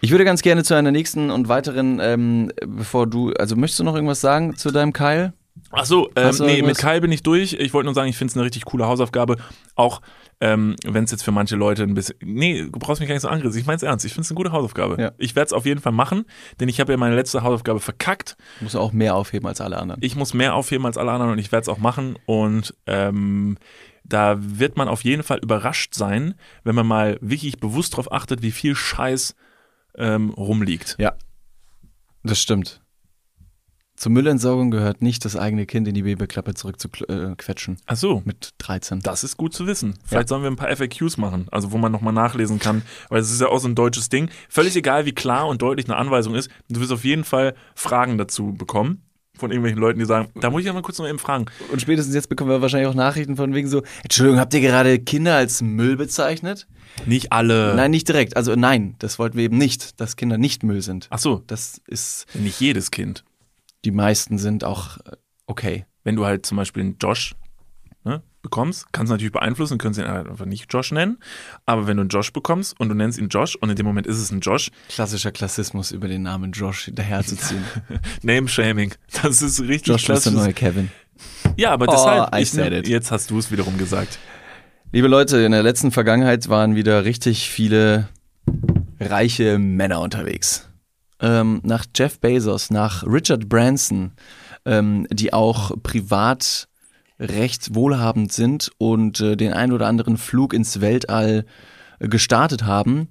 [0.00, 3.84] Ich würde ganz gerne zu einer nächsten und weiteren, ähm, bevor du, also möchtest du
[3.84, 5.32] noch irgendwas sagen zu deinem Keil?
[5.70, 6.68] Ach so, ähm, nee, irgendwas?
[6.68, 7.54] mit Kai bin ich durch.
[7.54, 9.36] Ich wollte nur sagen, ich finde es eine richtig coole Hausaufgabe.
[9.74, 10.00] Auch
[10.40, 12.16] ähm, wenn es jetzt für manche Leute ein bisschen.
[12.22, 13.58] Nee, du brauchst mich gar nicht so angriffen.
[13.58, 14.04] Ich meine es ernst.
[14.04, 15.00] Ich finde es eine gute Hausaufgabe.
[15.00, 15.12] Ja.
[15.18, 16.24] Ich werde es auf jeden Fall machen,
[16.60, 18.36] denn ich habe ja meine letzte Hausaufgabe verkackt.
[18.58, 20.00] Du musst auch mehr aufheben als alle anderen.
[20.02, 22.18] Ich muss mehr aufheben als alle anderen und ich werde es auch machen.
[22.26, 23.56] Und ähm,
[24.04, 28.42] da wird man auf jeden Fall überrascht sein, wenn man mal wirklich bewusst darauf achtet,
[28.42, 29.34] wie viel Scheiß
[29.96, 30.96] ähm, rumliegt.
[30.98, 31.14] Ja,
[32.22, 32.80] das stimmt.
[33.96, 37.78] Zur Müllentsorgung gehört nicht, das eigene Kind in die Babyklappe zurückzuquetschen.
[37.86, 38.22] Ach so.
[38.24, 39.00] Mit 13.
[39.00, 39.94] Das ist gut zu wissen.
[40.04, 43.30] Vielleicht sollen wir ein paar FAQs machen, also wo man nochmal nachlesen kann, weil es
[43.30, 44.30] ist ja auch so ein deutsches Ding.
[44.48, 48.18] Völlig egal, wie klar und deutlich eine Anweisung ist, du wirst auf jeden Fall Fragen
[48.18, 49.02] dazu bekommen
[49.36, 51.46] von irgendwelchen Leuten, die sagen, da muss ich ja mal kurz noch eben fragen.
[51.72, 54.98] Und spätestens jetzt bekommen wir wahrscheinlich auch Nachrichten von wegen so, Entschuldigung, habt ihr gerade
[54.98, 56.66] Kinder als Müll bezeichnet?
[57.06, 57.74] Nicht alle.
[57.74, 58.36] Nein, nicht direkt.
[58.36, 61.08] Also nein, das wollten wir eben nicht, dass Kinder nicht Müll sind.
[61.10, 63.24] Ach so, Das ist, nicht jedes Kind.
[63.84, 65.16] die meisten sind auch äh,
[65.46, 65.86] okay.
[66.04, 67.34] Wenn du halt zum Beispiel einen Josh
[68.04, 71.18] ne, bekommst, kannst du natürlich beeinflussen, kannst ihn halt einfach nicht Josh nennen.
[71.66, 74.06] Aber wenn du einen Josh bekommst und du nennst ihn Josh und in dem Moment
[74.06, 77.64] ist es ein Josh, Klassischer Klassismus über den Namen Josh hinterherzuziehen.
[78.22, 78.94] Name-Shaming.
[79.22, 80.32] Das ist richtig Josh ist der klassisch.
[80.32, 80.90] neue Kevin.
[81.56, 82.86] Ja, aber Oh, deshalb, I ich, said it.
[82.86, 84.18] jetzt hast du es wiederum gesagt.
[84.92, 88.08] Liebe Leute, in der letzten Vergangenheit waren wieder richtig viele
[89.00, 90.68] reiche Männer unterwegs.
[91.20, 94.12] Ähm, nach Jeff Bezos, nach Richard Branson,
[94.64, 96.68] ähm, die auch privat
[97.18, 101.46] recht wohlhabend sind und äh, den ein oder anderen Flug ins Weltall
[102.00, 103.08] äh, gestartet haben,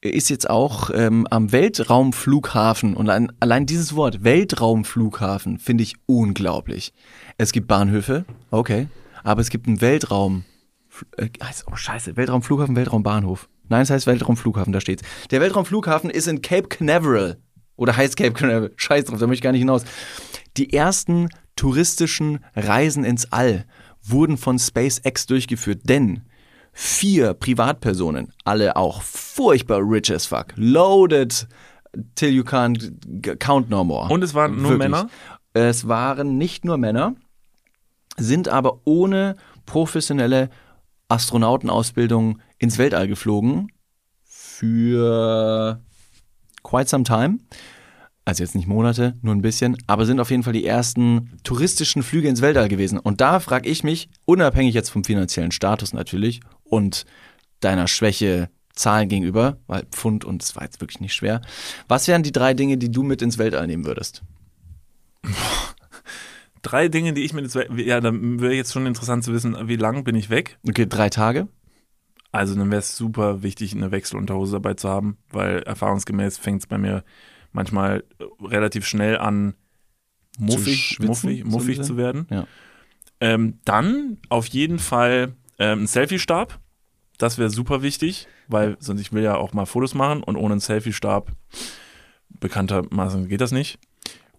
[0.00, 6.92] ist jetzt auch ähm, am Weltraumflughafen und ein, allein dieses Wort Weltraumflughafen finde ich unglaublich.
[7.38, 8.88] Es gibt Bahnhöfe, okay,
[9.22, 10.44] aber es gibt einen Weltraum
[11.16, 13.48] äh, heißt, oh scheiße, Weltraumflughafen, Weltraumbahnhof.
[13.68, 15.02] Nein, es heißt Weltraumflughafen, da steht's.
[15.30, 17.38] Der Weltraumflughafen ist in Cape Canaveral
[17.76, 19.84] oder Escape, können wir- scheiß drauf, da möchte ich gar nicht hinaus.
[20.56, 23.64] Die ersten touristischen Reisen ins All
[24.02, 26.22] wurden von SpaceX durchgeführt, denn
[26.72, 31.46] vier Privatpersonen, alle auch furchtbar rich as fuck, loaded
[32.14, 32.92] till you can't
[33.38, 34.10] count no more.
[34.10, 35.08] Und es waren nur Männer?
[35.52, 37.14] Es waren nicht nur Männer,
[38.16, 39.36] sind aber ohne
[39.66, 40.48] professionelle
[41.08, 43.70] Astronautenausbildung ins Weltall geflogen
[44.22, 45.80] für
[46.62, 47.38] quite some time.
[48.24, 52.04] Also jetzt nicht Monate, nur ein bisschen, aber sind auf jeden Fall die ersten touristischen
[52.04, 52.98] Flüge ins Weltall gewesen.
[52.98, 57.04] Und da frage ich mich, unabhängig jetzt vom finanziellen Status natürlich und
[57.60, 61.42] deiner Schwäche Zahlen gegenüber, weil Pfund und es war jetzt wirklich nicht schwer,
[61.88, 64.22] was wären die drei Dinge, die du mit ins Weltall nehmen würdest?
[66.62, 69.74] Drei Dinge, die ich mir jetzt, ja, dann wäre jetzt schon interessant zu wissen, wie
[69.74, 70.58] lang bin ich weg?
[70.66, 71.48] Okay, drei Tage.
[72.30, 76.68] Also dann wäre es super wichtig, eine Wechselunterhose dabei zu haben, weil erfahrungsgemäß fängt es
[76.68, 77.02] bei mir
[77.52, 78.04] manchmal
[78.40, 79.54] relativ schnell an,
[80.38, 82.26] muffig, schwitzen, muffig, muffig zu werden.
[82.30, 82.46] Ja.
[83.20, 86.58] Ähm, dann auf jeden Fall ähm, ein Selfie-Stab.
[87.18, 90.54] Das wäre super wichtig, weil sonst ich will ja auch mal Fotos machen und ohne
[90.54, 91.30] einen Selfie-Stab
[92.40, 93.78] bekanntermaßen geht das nicht.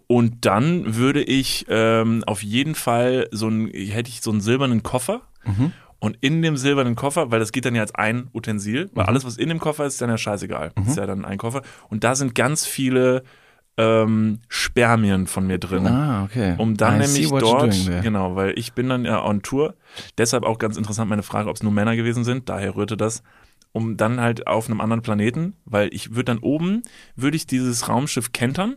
[0.07, 4.84] Und dann würde ich ähm, auf jeden Fall so ein, hätte ich so einen silbernen
[4.84, 5.22] Koffer.
[6.04, 9.24] Und in dem silbernen Koffer, weil das geht dann ja als ein Utensil, weil alles,
[9.24, 10.74] was in dem Koffer ist, ist dann ja scheißegal.
[10.86, 11.62] Ist ja dann ein Koffer.
[11.88, 13.24] Und da sind ganz viele
[13.78, 15.88] ähm, Spermien von mir drin.
[15.88, 16.56] Ah, okay.
[16.58, 19.76] Um dann I nämlich dort, genau, weil ich bin dann ja on Tour.
[20.18, 22.49] Deshalb auch ganz interessant meine Frage, ob es nur Männer gewesen sind.
[22.49, 23.24] Daher rührte das.
[23.72, 26.82] Um dann halt auf einem anderen Planeten, weil ich würde dann oben,
[27.16, 28.76] würde ich dieses Raumschiff kentern.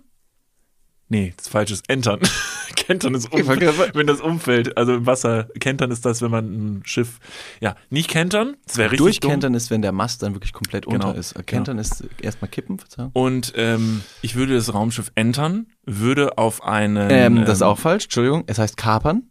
[1.09, 2.19] Nee, das falsche ist entern.
[2.77, 4.77] kentern ist gerade- wenn das umfällt.
[4.77, 5.45] Also im Wasser.
[5.61, 7.21] Kentern ist das, wenn man ein Schiff,
[7.61, 8.57] ja, nicht kentern.
[8.67, 9.29] Das wäre richtig dumm.
[9.31, 11.09] Durchkentern ist, wenn der Mast dann wirklich komplett Genau.
[11.09, 11.35] unter ist.
[11.47, 13.11] Kentern ist erstmal kippen, Verzeihung.
[13.13, 17.09] Und ähm, ich würde das Raumschiff entern, würde auf einen.
[17.11, 18.43] Ähm, das ist ähm, auch falsch, Entschuldigung.
[18.47, 19.23] Es heißt kapern.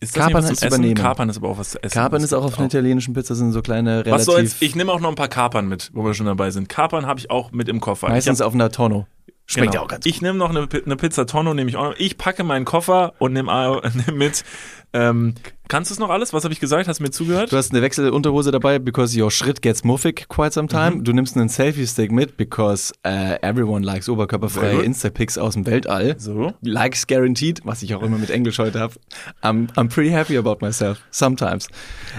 [0.00, 0.96] Ist das Kapern heißt übernehmen.
[0.96, 1.94] Kapern ist aber auch was zu essen.
[1.94, 4.12] Kapern ist auch auf einer italienischen Pizza, sind so kleine relativ...
[4.12, 4.56] Was soll's?
[4.60, 6.68] Ich nehme auch noch ein paar Kapern mit, wo wir schon dabei sind.
[6.68, 8.08] Kapern habe ich auch mit im Koffer.
[8.08, 9.06] meistens hab, auf einer Tonno.
[9.46, 9.82] Schmeckt genau.
[9.82, 11.96] ja auch ganz Ich nehme noch eine, eine Pizza Tonno, nehme ich auch noch.
[11.98, 13.48] Ich packe meinen Koffer und nehme nehm
[14.16, 14.44] mit.
[14.92, 15.34] Ähm,
[15.68, 16.32] kannst du es noch alles?
[16.32, 16.88] Was habe ich gesagt?
[16.88, 17.52] Hast du mir zugehört?
[17.52, 20.96] Du hast eine Wechselunterhose dabei, because your shit gets muffig quite some time.
[20.96, 21.04] Mhm.
[21.04, 24.82] Du nimmst einen Selfie-Stick mit, because äh, everyone likes oberkörperfreie.
[24.82, 26.16] Insta-Pics aus dem Weltall.
[26.18, 26.52] so.
[26.62, 28.94] Likes guaranteed, was ich auch immer mit Englisch heute habe.
[29.42, 31.68] I'm, I'm pretty happy about myself, sometimes.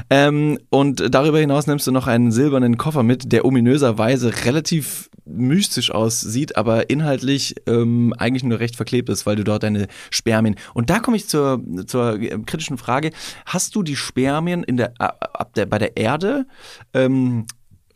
[0.09, 5.91] Ähm, und darüber hinaus nimmst du noch einen silbernen Koffer mit, der ominöserweise relativ mystisch
[5.91, 10.55] aussieht, aber inhaltlich ähm, eigentlich nur recht verklebt ist, weil du dort deine Spermien.
[10.73, 13.09] Und da komme ich zur, zur äh, kritischen Frage:
[13.45, 16.47] Hast du die Spermien in der, ab der, bei der Erde
[16.93, 17.45] ähm,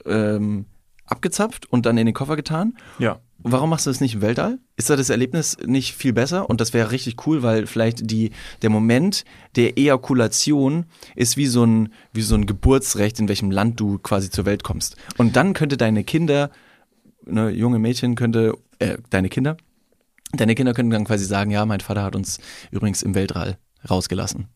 [0.06, 0.66] ähm,
[1.06, 2.78] abgezapft und dann in den Koffer getan?
[3.00, 3.20] Ja.
[3.42, 4.60] Warum machst du das nicht im Weltall?
[4.76, 6.50] Ist da das Erlebnis nicht viel besser?
[6.50, 8.32] Und das wäre richtig cool, weil vielleicht die,
[8.62, 9.24] der Moment
[9.56, 10.86] der Ejakulation
[11.16, 14.64] ist wie so, ein, wie so ein Geburtsrecht, in welchem Land du quasi zur Welt
[14.64, 14.98] kommst.
[15.18, 16.52] Und dann könnte deine Kinder,
[17.26, 19.56] eine junge Mädchen könnte, äh, deine Kinder,
[20.34, 22.40] deine Kinder könnten dann quasi sagen, ja, mein Vater hat uns
[22.72, 23.58] übrigens im Weltall
[23.90, 24.48] rausgelassen.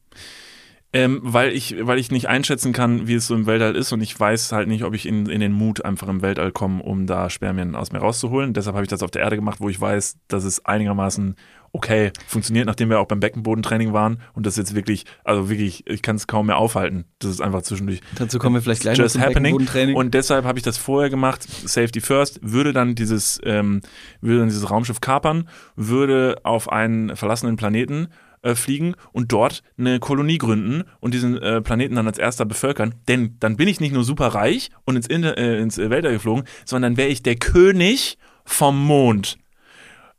[0.95, 4.01] Ähm, weil ich, weil ich nicht einschätzen kann, wie es so im Weltall ist und
[4.01, 7.07] ich weiß halt nicht, ob ich in, in den Mut einfach im Weltall komme, um
[7.07, 8.53] da Spermien aus mir rauszuholen.
[8.53, 11.35] Deshalb habe ich das auf der Erde gemacht, wo ich weiß, dass es einigermaßen
[11.73, 16.03] okay funktioniert, nachdem wir auch beim Beckenbodentraining waren und das jetzt wirklich, also wirklich, ich
[16.03, 17.05] kann es kaum mehr aufhalten.
[17.17, 19.43] Das ist einfach zwischendurch Dazu kommen wir vielleicht gleich noch just zum happening.
[19.43, 19.95] Beckenbodentraining.
[19.95, 23.81] Und deshalb habe ich das vorher gemacht, Safety First, würde dann dieses, ähm,
[24.21, 28.09] würde dann dieses Raumschiff kapern, würde auf einen verlassenen Planeten
[28.43, 32.95] äh, fliegen und dort eine Kolonie gründen und diesen äh, Planeten dann als erster bevölkern.
[33.07, 36.13] Denn dann bin ich nicht nur super reich und ins, Inter äh, ins äh, Weltall
[36.13, 39.37] geflogen, sondern dann wäre ich der König vom Mond.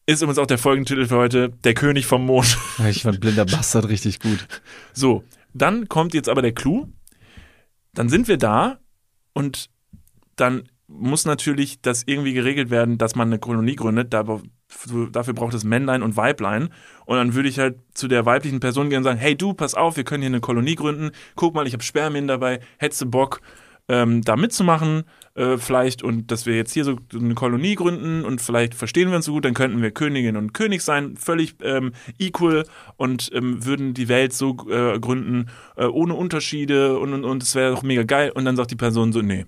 [0.07, 2.59] Ist übrigens auch der Folgentitel für heute, der König vom Mond.
[2.91, 4.47] ich fand Blinder Bastard richtig gut.
[4.93, 6.89] So, dann kommt jetzt aber der Clou.
[7.95, 8.81] Dann sind wir da
[9.33, 9.71] und
[10.37, 14.13] dann muss natürlich das irgendwie geregelt werden, dass man eine Kolonie gründet.
[14.13, 14.41] Da-
[15.13, 16.69] Dafür braucht es Männlein und Weiblein.
[17.07, 19.75] Und dann würde ich halt zu der weiblichen Person gehen und sagen, hey du, pass
[19.75, 21.11] auf, wir können hier eine Kolonie gründen.
[21.37, 22.61] Guck mal, ich habe Spermien dabei.
[22.79, 23.41] Hättest du Bock,
[23.89, 25.05] ähm, da mitzumachen
[25.35, 29.17] äh, vielleicht und dass wir jetzt hier so eine Kolonie gründen und vielleicht verstehen wir
[29.17, 32.65] uns so gut, dann könnten wir Königin und König sein, völlig ähm, equal
[32.97, 37.55] und ähm, würden die Welt so äh, gründen, äh, ohne Unterschiede und und und es
[37.55, 38.31] wäre doch mega geil.
[38.31, 39.45] Und dann sagt die Person so, nee,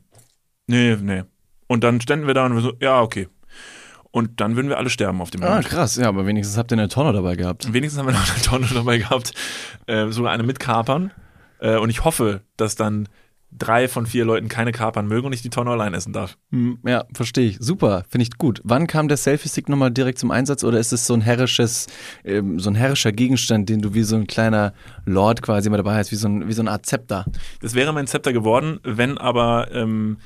[0.66, 1.22] nee, nee.
[1.66, 3.28] Und dann ständen wir da und wir so, ja, okay.
[4.10, 5.66] Und dann würden wir alle sterben auf dem Ah, Mond.
[5.66, 5.96] krass.
[5.96, 7.72] Ja, aber wenigstens habt ihr eine Tonne dabei gehabt.
[7.72, 9.32] Wenigstens haben wir noch eine Tonne dabei gehabt,
[9.86, 11.10] äh, sogar eine mit Kapern.
[11.60, 13.08] Äh, und ich hoffe, dass dann
[13.52, 16.36] drei von vier Leuten keine Kapern mögen und ich die Tonne allein essen darf.
[16.50, 17.56] Hm, Ja, verstehe ich.
[17.60, 18.60] Super, finde ich gut.
[18.64, 21.86] Wann kam der Selfie-Stick nochmal direkt zum Einsatz oder ist es so ein herrisches,
[22.24, 24.74] ähm, so ein herrischer Gegenstand, den du wie so ein kleiner
[25.06, 27.24] Lord quasi immer dabei hast, wie so, ein, wie so eine Art Zepter?
[27.62, 30.18] Das wäre mein Zepter geworden, wenn aber ähm,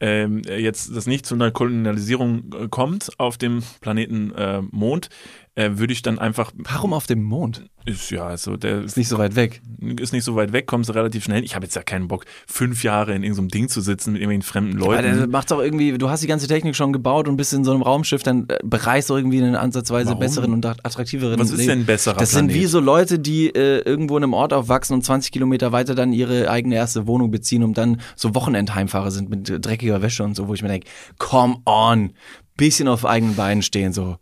[0.00, 5.08] ähm, jetzt das nicht zu einer Kolonialisierung äh, kommt auf dem Planeten äh, Mond,
[5.56, 7.64] äh, würde ich dann einfach Warum auf dem Mond?
[7.86, 9.62] ist ja also der Ist nicht so weit weg.
[10.00, 11.44] ist nicht so weit weg, kommst du relativ schnell.
[11.44, 14.42] Ich habe jetzt ja keinen Bock, fünf Jahre in irgendeinem Ding zu sitzen mit irgendwelchen
[14.42, 15.18] fremden Leuten.
[15.20, 17.70] das macht's auch irgendwie, du hast die ganze Technik schon gebaut und bist in so
[17.72, 20.20] einem Raumschiff, dann äh, bereist du irgendwie einen ansatzweise Warum?
[20.20, 21.68] besseren und attraktiveren Was ist Leben.
[21.70, 22.62] denn besserer Das sind Planet?
[22.62, 26.12] wie so Leute, die äh, irgendwo in einem Ort aufwachsen und 20 Kilometer weiter dann
[26.12, 30.48] ihre eigene erste Wohnung beziehen und dann so Wochenendheimfahrer sind mit dreckiger Wäsche und so,
[30.48, 30.88] wo ich mir denke,
[31.18, 32.12] come on,
[32.56, 34.16] bisschen auf eigenen Beinen stehen so.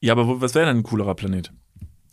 [0.00, 1.52] Ja, aber wo, was wäre denn ein coolerer Planet?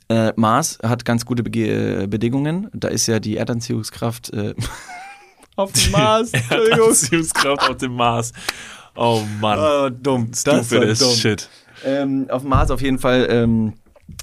[0.10, 2.70] Äh, Mars hat ganz gute Bege äh, Bedingungen.
[2.74, 4.54] Da ist ja die Erdanziehungskraft äh,
[5.56, 6.32] auf dem Mars.
[6.34, 6.90] Entschuldigung.
[6.90, 8.34] Anziehungskraft auf dem Mars.
[8.96, 9.60] Oh Mann.
[9.60, 10.30] Oh, dumm.
[10.32, 11.12] Das Stupid war as dumm.
[11.14, 11.50] shit.
[11.86, 13.74] Ähm, auf dem Mars auf jeden Fall ähm,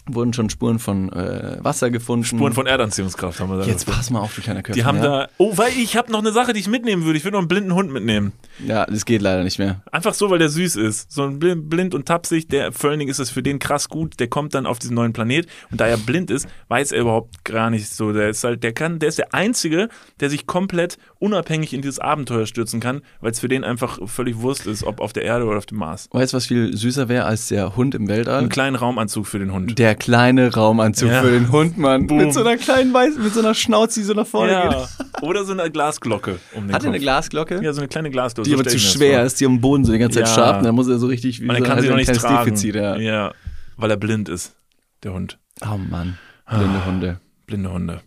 [0.06, 2.24] wurden schon Spuren von äh, Wasser gefunden.
[2.24, 3.64] Spuren von Erdanziehungskraft haben wir da.
[3.64, 4.82] Jetzt pass mal auf, du kleiner Köpfchen.
[4.82, 5.02] Die haben ja?
[5.02, 5.28] da.
[5.38, 7.16] Oh, weil ich habe noch eine Sache, die ich mitnehmen würde.
[7.16, 8.32] Ich würde noch einen blinden Hund mitnehmen.
[8.66, 9.82] Ja, das geht leider nicht mehr.
[9.90, 11.10] Einfach so, weil der süß ist.
[11.10, 13.88] So ein Bl- blind und tapsig, der vor allen Dingen ist das für den krass
[13.88, 14.20] gut.
[14.20, 17.44] Der kommt dann auf diesen neuen Planet und da er blind ist, weiß er überhaupt
[17.44, 18.12] gar nicht so.
[18.12, 19.88] Der ist halt, der kann, der ist der Einzige,
[20.20, 24.38] der sich komplett unabhängig in dieses Abenteuer stürzen kann, weil es für den einfach völlig
[24.38, 26.08] Wurst ist, ob auf der Erde oder auf dem Mars.
[26.10, 28.38] Weißt du, was viel süßer wäre als der Hund im Weltall?
[28.40, 29.78] Einen kleinen Raumanzug für den Hund.
[29.78, 31.22] Der kleine Raumanzug Ja.
[31.22, 32.06] für den Hund, Mann.
[32.08, 32.18] Boom.
[32.18, 34.72] Mit so einer kleinen weißen, mit so einer Schnauze, die so nach vorne geht.
[34.72, 34.88] Ja.
[35.22, 36.98] Oder so eine Glasglocke um den Hat er eine.
[36.98, 37.60] Glasglocke?
[37.62, 38.48] Ja, so eine kleine Glasglocke.
[38.48, 40.34] die so aber zu schwer ist, die am Boden so die ganze Zeit Ja.
[40.34, 40.64] schaben.
[40.64, 42.44] Da muss er so richtig wie Und so, dann kann sie noch ein nicht tragen.
[42.46, 42.96] Defizit, ja.
[42.96, 43.32] ja,
[43.76, 44.54] weil er blind ist,
[45.02, 45.38] der Hund.
[45.62, 46.16] Oh Mann,
[46.48, 47.20] blinde Hunde.
[47.46, 48.00] Blinde Hunde.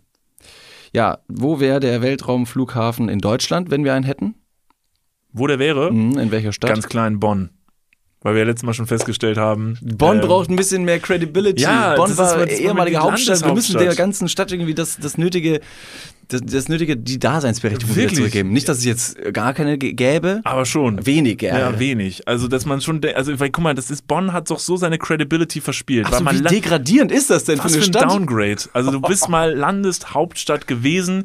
[0.94, 4.36] Ja, wo wäre der Weltraumflughafen in Deutschland, wenn wir einen hätten?
[5.32, 5.92] Wo der wäre?
[5.92, 6.70] Mhm, in welcher Stadt?
[6.70, 7.50] Ganz klar in Bonn.
[8.24, 9.76] Weil wir ja letztes Mal schon festgestellt haben.
[9.82, 11.62] Bonn ähm, braucht ein bisschen mehr Credibility.
[11.62, 13.44] Ja, Bonn das ist war das war ehemalige Hauptstadt.
[13.44, 15.60] Wir müssen der ganzen Stadt irgendwie das, das nötige,
[16.28, 18.18] das, das nötige, die Daseinsberechtigung wieder Wirklich?
[18.20, 18.50] zurückgeben.
[18.50, 21.04] Nicht, dass es jetzt gar keine gäbe, Aber schon.
[21.04, 21.58] wenig gäbe.
[21.58, 22.26] Ja, wenig.
[22.26, 24.96] Also, dass man schon, also, weil, guck mal, das ist, Bonn hat doch so seine
[24.96, 26.06] Credibility verspielt.
[26.06, 28.10] also, man wie degradierend ist das denn für eine für ein Stadt?
[28.10, 28.62] Downgrade.
[28.72, 31.24] Also, du bist mal Landeshauptstadt gewesen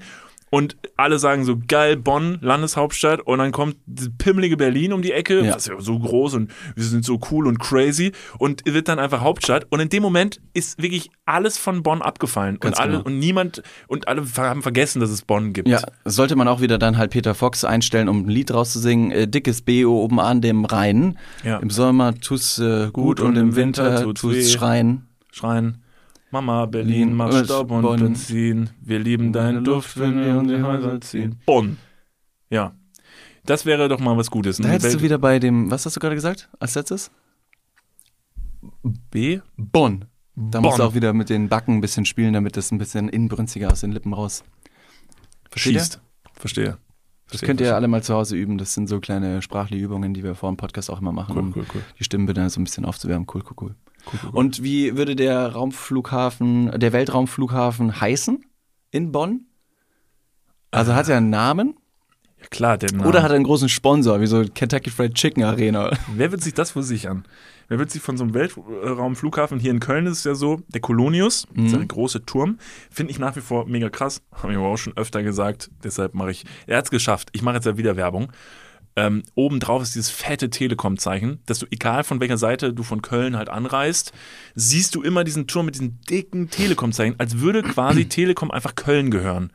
[0.50, 3.78] und alle sagen so, geil, Bonn, Landeshauptstadt und dann kommt
[4.18, 5.54] pimmelige Berlin um die Ecke, Ja.
[5.54, 9.00] das ist ja so groß und wir sind so cool und crazy und wird dann
[9.00, 12.92] einfach Hauptstadt und in dem Moment ist wirklich alles von Bonn abgefallen Ganz und alle
[12.94, 13.06] genau.
[13.06, 15.68] und niemand und alle haben vergessen, dass es Bonn gibt.
[15.68, 19.12] Ja, sollte man auch wieder dann halt Peter Fox einstellen, um ein Lied rauszusingen.
[19.12, 21.18] Äh, dickes BO oben an dem Rhein.
[21.44, 21.58] Ja.
[21.58, 24.44] Im Sommer tut's äh, gut, und im Winter tut's, weh.
[24.44, 25.08] schreien.
[25.32, 25.84] Schreien.
[26.32, 28.00] Mama, Berlin, Berlin, mach Staub und Bonn.
[28.00, 28.70] Benzin.
[28.82, 31.40] Wir lieben deine Duft, wenn wir um die Häuser ziehen.
[31.46, 31.78] Bonn.
[32.50, 32.74] Ja.
[33.46, 34.58] Das wäre doch mal was Gutes.
[34.58, 37.10] Da hättest du wieder bei dem, was hast du gerade gesagt als letztes?
[39.12, 39.40] B?
[39.58, 40.06] Bonn.
[40.36, 40.68] Da Bonn.
[40.68, 43.72] musst du auch wieder mit den Backen ein bisschen spielen, damit das ein bisschen inbrünstiger
[43.72, 44.44] aus den Lippen raus.
[45.56, 46.00] Schießt.
[46.34, 46.78] Verstehe.
[47.32, 48.58] Das könnt ihr alle mal zu Hause üben.
[48.58, 51.44] Das sind so kleine sprachliche Übungen, die wir vor dem Podcast auch immer machen, Cool,
[51.44, 51.82] um cool, cool.
[52.00, 53.28] die Stimmbilder so ein bisschen aufzuwärmen.
[53.32, 53.76] Cool, cool, cool.
[54.32, 58.44] Und wie würde der Raumflughafen, der Weltraumflughafen heißen
[58.92, 59.46] in Bonn?
[60.72, 61.76] Also hat er einen Namen?
[62.40, 63.08] Ja, klar, der Name.
[63.08, 65.92] Oder hat er einen großen Sponsor, wie so Kentucky Fried Chicken Arena?
[66.16, 67.26] Wer wird sich das wohl sichern?
[67.68, 70.82] Wer wird sich von so einem Weltraumflughafen hier in Köln ist es ja so, der
[70.82, 71.64] Colonius, Mhm.
[71.66, 72.58] dieser große Turm,
[72.90, 74.22] finde ich nach wie vor mega krass.
[74.34, 76.46] Habe ich aber auch schon öfter gesagt, deshalb mache ich.
[76.66, 77.30] Er hat es geschafft.
[77.34, 78.32] Ich mache jetzt ja wieder Werbung.
[79.00, 83.02] Ähm, oben drauf ist dieses fette Telekom-Zeichen, dass du, egal von welcher Seite du von
[83.02, 84.12] Köln halt anreist,
[84.56, 89.10] siehst du immer diesen Turm mit diesem dicken Telekom-Zeichen, als würde quasi Telekom einfach Köln
[89.10, 89.54] gehören.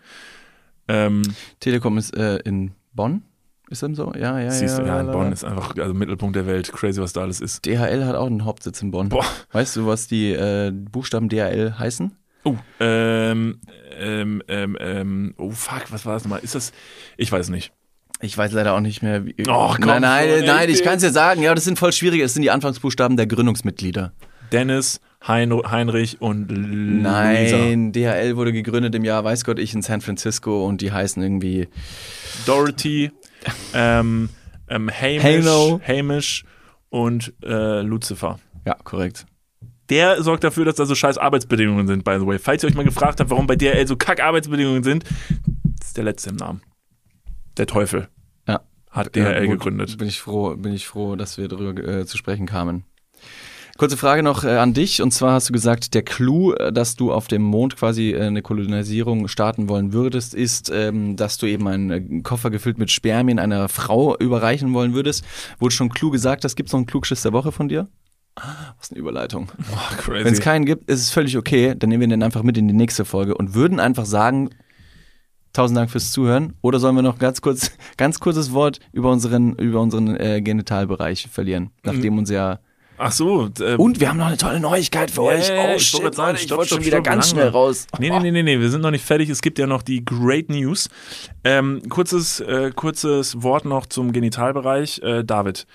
[0.89, 1.23] Ähm,
[1.61, 3.23] Telekom ist äh, in Bonn?
[3.69, 4.13] Ist das so?
[4.15, 4.85] Ja, ja, siehst ja.
[4.85, 6.73] du, ja, in Bonn ist einfach also Mittelpunkt der Welt.
[6.73, 7.67] Crazy, was da alles ist.
[7.67, 9.11] DHL hat auch einen Hauptsitz in Bonn.
[9.11, 9.27] Boah.
[9.53, 12.17] Weißt du, was die äh, Buchstaben DHL heißen?
[12.45, 13.61] Oh, ähm,
[13.99, 16.41] ähm, ähm, ähm, oh fuck, was war das nochmal?
[16.41, 16.73] Ist das,
[17.17, 17.73] ich weiß nicht.
[18.25, 19.27] Ich weiß leider auch nicht mehr.
[19.27, 21.43] Wie, Och, komm nein, nein, nein, ich kann es ja sagen.
[21.43, 22.23] Ja, das sind voll schwierige.
[22.23, 24.13] Das sind die Anfangsbuchstaben der Gründungsmitglieder.
[24.51, 27.11] Dennis, hein Heinrich und L Luisa.
[27.11, 31.23] Nein, DHL wurde gegründet im Jahr, weiß Gott, ich in San Francisco und die heißen
[31.23, 31.69] irgendwie.
[32.47, 33.11] Dorothy,
[33.75, 34.31] ähm,
[34.69, 35.81] ähm, Hamish, Halo.
[35.87, 36.45] Hamish
[36.89, 38.39] und äh, Lucifer.
[38.67, 39.27] Ja, korrekt.
[39.91, 42.39] Der sorgt dafür, dass da so scheiß Arbeitsbedingungen sind, by the way.
[42.39, 45.05] Falls ihr euch mal gefragt habt, warum bei DRL so kack Arbeitsbedingungen sind,
[45.83, 46.63] ist der letzte im Namen.
[47.59, 48.09] Der Teufel.
[48.95, 49.99] Hat DRL gut, gegründet.
[49.99, 52.85] Bin ich froh, bin ich froh, dass wir darüber äh, zu sprechen kamen.
[53.77, 55.03] Kurze Frage noch äh, an dich.
[55.03, 58.21] Und zwar hast du gesagt, der Clou, äh, dass du auf dem Mond quasi äh,
[58.21, 62.93] eine Kolonisierung starten wollen würdest, ist, ähm, dass du eben einen äh, Koffer gefüllt mit
[62.93, 65.25] Spermien einer Frau überreichen wollen würdest.
[65.59, 67.89] Wurde schon Clou gesagt, das gibt noch einen Klugschiss der Woche von dir?
[68.79, 69.51] Was eine Überleitung.
[69.73, 70.11] Oh.
[70.11, 71.75] Wenn es keinen gibt, ist es völlig okay.
[71.77, 74.51] Dann nehmen wir den einfach mit in die nächste Folge und würden einfach sagen,
[75.55, 76.53] tausend Dank fürs Zuhören.
[76.61, 81.29] Oder sollen wir noch ganz kurz, ganz kurzes Wort über unseren, über unseren äh, Genitalbereich
[81.33, 82.59] verlieren, nachdem uns ja
[82.97, 83.51] Ach so.
[83.61, 85.49] Äh, und wir haben noch eine tolle Neuigkeit für euch.
[85.49, 87.87] Ja, ja, Oh ich shit, wollte sagen, ich wollte schon wieder stopp, ganz schnell raus.
[87.99, 89.29] Nee, nee, nee, nee, nee, wir sind noch nicht fertig.
[89.31, 90.89] Es gibt ja noch die Great News.
[91.43, 95.01] Ähm, kurzes, äh, kurzes Wort noch zum Genitalbereich.
[95.03, 95.67] Äh, David,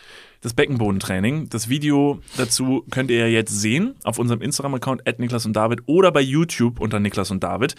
[0.42, 1.50] das Beckenbodentraining.
[1.50, 6.12] Das Video dazu könnt ihr ja jetzt sehen auf unserem Instagram-Account Niklas und David oder
[6.12, 7.76] bei YouTube unter Niklas und David.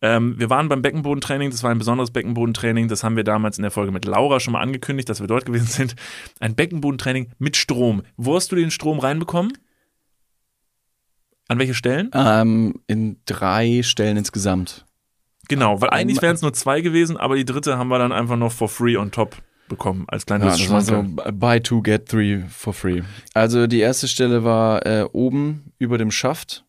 [0.00, 3.62] Ähm, wir waren beim Beckenbodentraining, das war ein besonderes Beckenbodentraining, das haben wir damals in
[3.62, 5.96] der Folge mit Laura schon mal angekündigt, dass wir dort gewesen sind.
[6.40, 8.02] Ein Beckenbodentraining mit Strom.
[8.16, 9.52] Wo hast du den Strom reinbekommen?
[11.48, 12.10] An welche Stellen?
[12.12, 14.84] Ähm, in drei Stellen insgesamt.
[15.48, 18.36] Genau, weil eigentlich wären es nur zwei gewesen, aber die dritte haben wir dann einfach
[18.36, 19.36] noch for free on top
[19.68, 23.02] bekommen, als Ja, kleines das war so buy two, get three for free.
[23.34, 26.64] Also die erste Stelle war äh, oben über dem Schaft,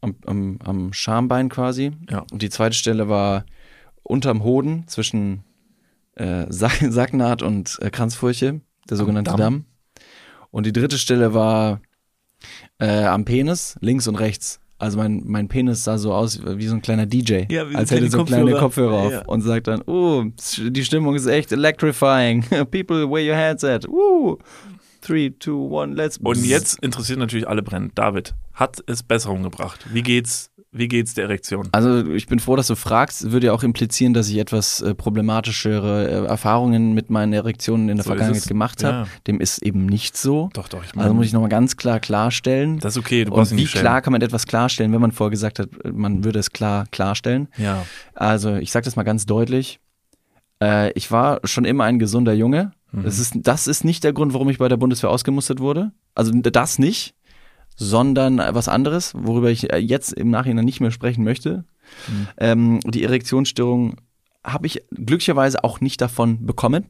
[0.00, 1.92] am, am, am Schambein quasi.
[2.10, 2.24] Ja.
[2.30, 3.44] Und die zweite Stelle war
[4.02, 5.42] unterm Hoden zwischen
[6.14, 9.38] äh, Sack, Sacknaht und äh, Kranzfurche, der sogenannte Damm.
[9.38, 9.64] Damm.
[10.50, 11.80] Und die dritte Stelle war
[12.78, 14.60] äh, am Penis, links und rechts.
[14.78, 18.10] Also mein, mein Penis sah so aus wie so ein kleiner DJ, ja, als hätte
[18.10, 19.24] so kleine Kopfhörer auf ja, ja.
[19.24, 20.24] und sagt dann, oh,
[20.58, 22.42] die Stimmung ist echt electrifying.
[22.70, 23.88] People, wear your hands at.
[23.88, 24.36] Uh.
[25.08, 26.18] 3, 2, 1, let's.
[26.18, 27.92] Und jetzt interessiert natürlich alle brennend.
[27.96, 29.86] David, hat es Besserung gebracht?
[29.92, 31.68] Wie geht's wie geht's der Erektion?
[31.72, 33.30] Also ich bin froh, dass du fragst.
[33.30, 37.96] Würde ja auch implizieren, dass ich etwas äh, problematischere äh, Erfahrungen mit meinen Erektionen in
[37.96, 38.96] der so Vergangenheit gemacht habe.
[38.96, 39.06] Ja.
[39.26, 40.50] Dem ist eben nicht so.
[40.52, 40.84] Doch, doch.
[40.84, 42.78] Ich mein, also muss ich nochmal ganz klar klarstellen.
[42.78, 43.24] Das ist okay.
[43.24, 45.92] Du brauchst Und wie klar kann man etwas klarstellen, wenn man vorher gesagt hat, äh,
[45.92, 47.48] man würde es klar klarstellen?
[47.56, 47.86] Ja.
[48.14, 49.80] Also ich sage das mal ganz deutlich.
[50.62, 52.72] Äh, ich war schon immer ein gesunder Junge.
[52.92, 53.02] Mhm.
[53.04, 55.92] Das, ist, das ist nicht der Grund, warum ich bei der Bundeswehr ausgemustert wurde.
[56.14, 57.14] Also das nicht,
[57.76, 61.64] sondern was anderes, worüber ich äh, jetzt im Nachhinein nicht mehr sprechen möchte.
[62.08, 62.28] Mhm.
[62.38, 63.96] Ähm, die Erektionsstörung
[64.42, 66.86] habe ich glücklicherweise auch nicht davon bekommen.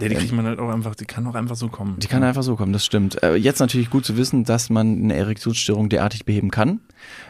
[0.00, 1.98] ja, die kriegt man halt auch einfach, die kann auch einfach so kommen.
[1.98, 3.22] Die kann einfach so kommen, das stimmt.
[3.22, 6.80] Äh, jetzt natürlich gut zu wissen, dass man eine Erektionsstörung derartig beheben kann.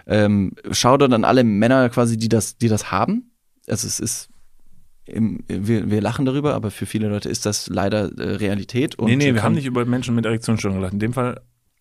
[0.06, 3.32] Ähm, schau dann an alle Männer quasi, die das, die das haben.
[3.66, 4.28] Also es ist,
[5.06, 8.96] im, wir, wir lachen darüber, aber für viele Leute ist das leider äh, Realität.
[8.96, 10.92] Und nee, nee, wir haben nicht über Menschen mit Erektionsstörungen gelacht.
[10.94, 11.40] In dem Fall.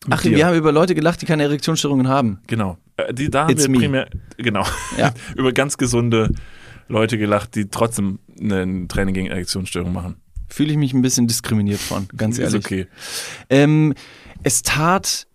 [0.10, 0.36] Ach, dir.
[0.36, 2.40] wir haben über Leute gelacht, die keine Erektionsstörungen haben.
[2.48, 2.78] Genau.
[2.98, 3.78] Äh, Die, da haben It's wir me.
[3.80, 4.08] primär,
[4.38, 4.64] genau,
[4.98, 5.12] Ja.
[5.36, 6.32] über ganz gesunde
[6.88, 10.18] Leute gelacht, die trotzdem ein Training gegen Erektionsstörungen machen.
[10.48, 12.60] Fühle ich mich ein bisschen diskriminiert von, ganz ehrlich.
[12.60, 12.88] Ist okay.
[13.50, 13.96] Ähm,
[14.44, 15.26] es tat,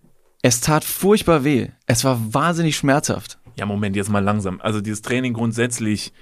[0.41, 1.67] es tat furchtbar weh.
[1.85, 3.37] Es war wahnsinnig schmerzhaft.
[3.57, 4.61] Ja, Moment, jetzt mal langsam.
[4.61, 6.13] Also dieses Training grundsätzlich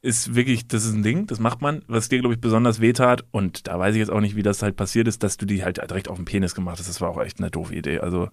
[0.00, 3.24] ist wirklich, das ist ein Ding, das macht man, was dir, glaube ich, besonders wehtat.
[3.32, 5.64] Und da weiß ich jetzt auch nicht, wie das halt passiert ist, dass du die
[5.64, 6.88] halt direkt auf den Penis gemacht hast.
[6.88, 7.98] Das war auch echt eine doofe Idee.
[7.98, 8.28] Also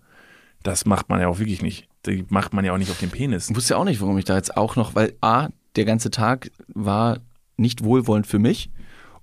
[0.63, 1.87] das macht man ja auch wirklich nicht.
[2.05, 3.49] Die macht man ja auch nicht auf den Penis.
[3.49, 6.11] Ich wusste ja auch nicht, warum ich da jetzt auch noch, weil A, der ganze
[6.11, 7.19] Tag war
[7.57, 8.69] nicht wohlwollend für mich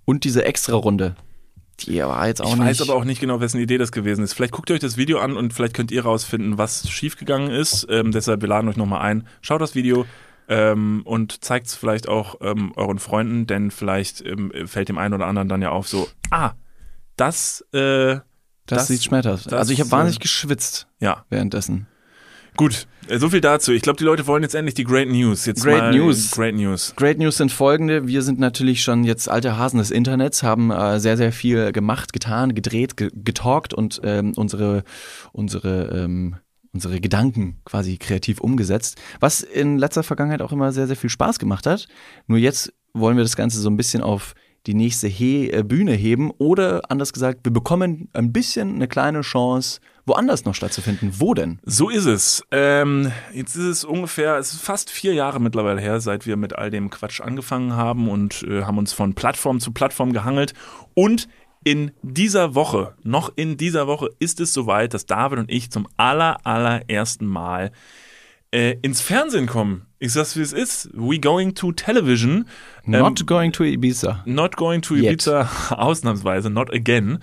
[0.04, 1.14] und diese Extra-Runde,
[1.80, 2.66] die war jetzt auch Ich nicht.
[2.66, 4.34] weiß aber auch nicht genau, wessen Idee das gewesen ist.
[4.34, 7.86] Vielleicht guckt ihr euch das Video an und vielleicht könnt ihr rausfinden, was schiefgegangen ist.
[7.90, 9.26] Ähm, deshalb, wir laden euch nochmal ein.
[9.40, 10.04] Schaut das Video
[10.48, 15.14] ähm, und zeigt es vielleicht auch ähm, euren Freunden, denn vielleicht ähm, fällt dem einen
[15.14, 16.52] oder anderen dann ja auf so, ah,
[17.16, 18.24] das, äh, das,
[18.66, 21.86] das- sieht das, Also ich habe äh, wahnsinnig geschwitzt ja, währenddessen.
[22.56, 22.86] gut.
[23.08, 23.72] Äh, so viel dazu.
[23.72, 25.44] Ich glaube, die Leute wollen jetzt endlich die Great News.
[25.46, 26.30] Jetzt Great News.
[26.30, 26.94] Great News.
[26.96, 28.06] Great News sind folgende.
[28.06, 32.12] Wir sind natürlich schon jetzt alte Hasen des Internets, haben äh, sehr, sehr viel gemacht,
[32.12, 34.84] getan, gedreht, ge getalkt und ähm, unsere,
[35.32, 36.36] unsere, ähm,
[36.72, 39.00] unsere Gedanken quasi kreativ umgesetzt.
[39.20, 41.86] Was in letzter Vergangenheit auch immer sehr, sehr viel Spaß gemacht hat.
[42.26, 44.34] Nur jetzt wollen wir das Ganze so ein bisschen auf
[44.66, 49.22] die nächste He äh, Bühne heben oder anders gesagt, wir bekommen ein bisschen eine kleine
[49.22, 51.10] Chance, woanders noch stattzufinden.
[51.18, 51.58] Wo denn?
[51.64, 52.44] So ist es.
[52.52, 56.56] Ähm, jetzt ist es ungefähr, es ist fast vier Jahre mittlerweile her, seit wir mit
[56.56, 60.54] all dem Quatsch angefangen haben und äh, haben uns von Plattform zu Plattform gehangelt.
[60.94, 61.28] Und
[61.64, 65.88] in dieser Woche, noch in dieser Woche, ist es soweit, dass David und ich zum
[65.96, 67.72] aller, allerersten Mal
[68.52, 69.86] äh, ins Fernsehen kommen.
[69.98, 70.90] Ich sag's, wie es ist.
[70.92, 72.46] We going to television.
[72.84, 74.22] Not going to Ibiza.
[74.26, 75.04] Not going to Yet.
[75.04, 77.18] Ibiza, ausnahmsweise, not again.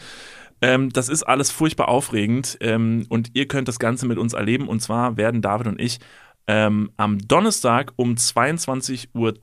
[0.61, 4.67] Ähm, das ist alles furchtbar aufregend ähm, und ihr könnt das Ganze mit uns erleben.
[4.67, 5.99] Und zwar werden David und ich
[6.47, 9.33] ähm, am Donnerstag um 22.10 Uhr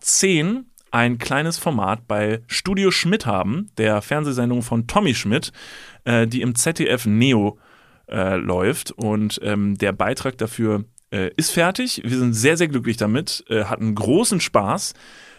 [0.97, 5.53] ein kleines Format bei Studio Schmidt haben, der Fernsehsendung von Tommy Schmidt,
[6.05, 7.59] äh, die im ZDF Neo
[8.09, 8.93] äh, läuft.
[8.93, 12.01] Und ähm, der Beitrag dafür äh, ist fertig.
[12.03, 14.95] Wir sind sehr, sehr glücklich damit, äh, hatten großen Spaß,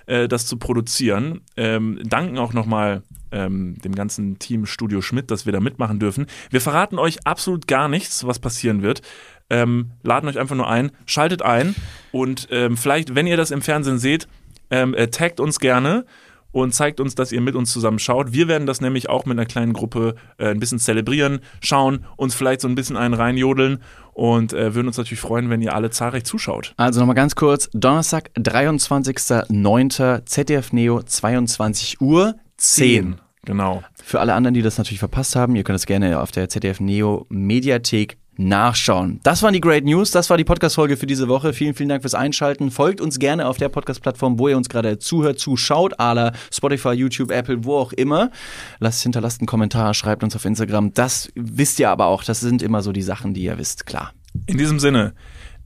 [0.05, 1.41] äh, das zu produzieren.
[1.55, 3.01] Ähm, danken auch nochmal
[3.31, 6.27] ähm, dem ganzen Team Studio Schmidt, dass wir da mitmachen dürfen.
[6.51, 9.01] Wir verraten euch absolut gar nichts, was passieren wird.
[9.49, 11.73] Ähm, laden euch einfach nur ein, schaltet ein
[12.11, 14.27] und ähm, vielleicht, wenn ihr das im Fernsehen seht,
[14.69, 16.05] ähm, äh, taggt uns gerne
[16.51, 18.33] und zeigt uns, dass ihr mit uns zusammen schaut.
[18.33, 22.33] Wir werden das nämlich auch mit einer kleinen Gruppe äh, ein bisschen zelebrieren, schauen, uns
[22.35, 23.79] vielleicht so ein bisschen einen reinjodeln
[24.13, 26.73] und äh, würden uns natürlich freuen, wenn ihr alle zahlreich zuschaut.
[26.77, 30.25] Also nochmal ganz kurz, Donnerstag, 23.09.
[30.25, 33.17] ZDF Neo, 22 Uhr 10.
[33.45, 33.83] Genau.
[34.03, 36.79] Für alle anderen, die das natürlich verpasst haben, ihr könnt es gerne auf der ZDF
[36.79, 39.19] Neo Mediathek nachschauen.
[39.23, 41.53] Das waren die Great News, das war die Podcast-Folge für diese Woche.
[41.53, 42.71] Vielen, vielen Dank fürs Einschalten.
[42.71, 47.31] Folgt uns gerne auf der Podcast-Plattform, wo ihr uns gerade zuhört, zuschaut, ala Spotify, YouTube,
[47.31, 48.31] Apple, wo auch immer.
[48.79, 50.93] Lasst, hinterlasst einen Kommentar, schreibt uns auf Instagram.
[50.93, 54.13] Das wisst ihr aber auch, das sind immer so die Sachen, die ihr wisst, klar.
[54.45, 55.13] In diesem Sinne,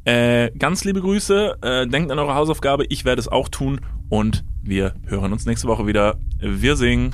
[0.06, 4.44] äh, ganz liebe Grüße, äh, denkt an eure Hausaufgabe, ich werde es auch tun und
[4.64, 6.18] wir hören uns nächste Woche wieder.
[6.40, 7.14] Wir singen.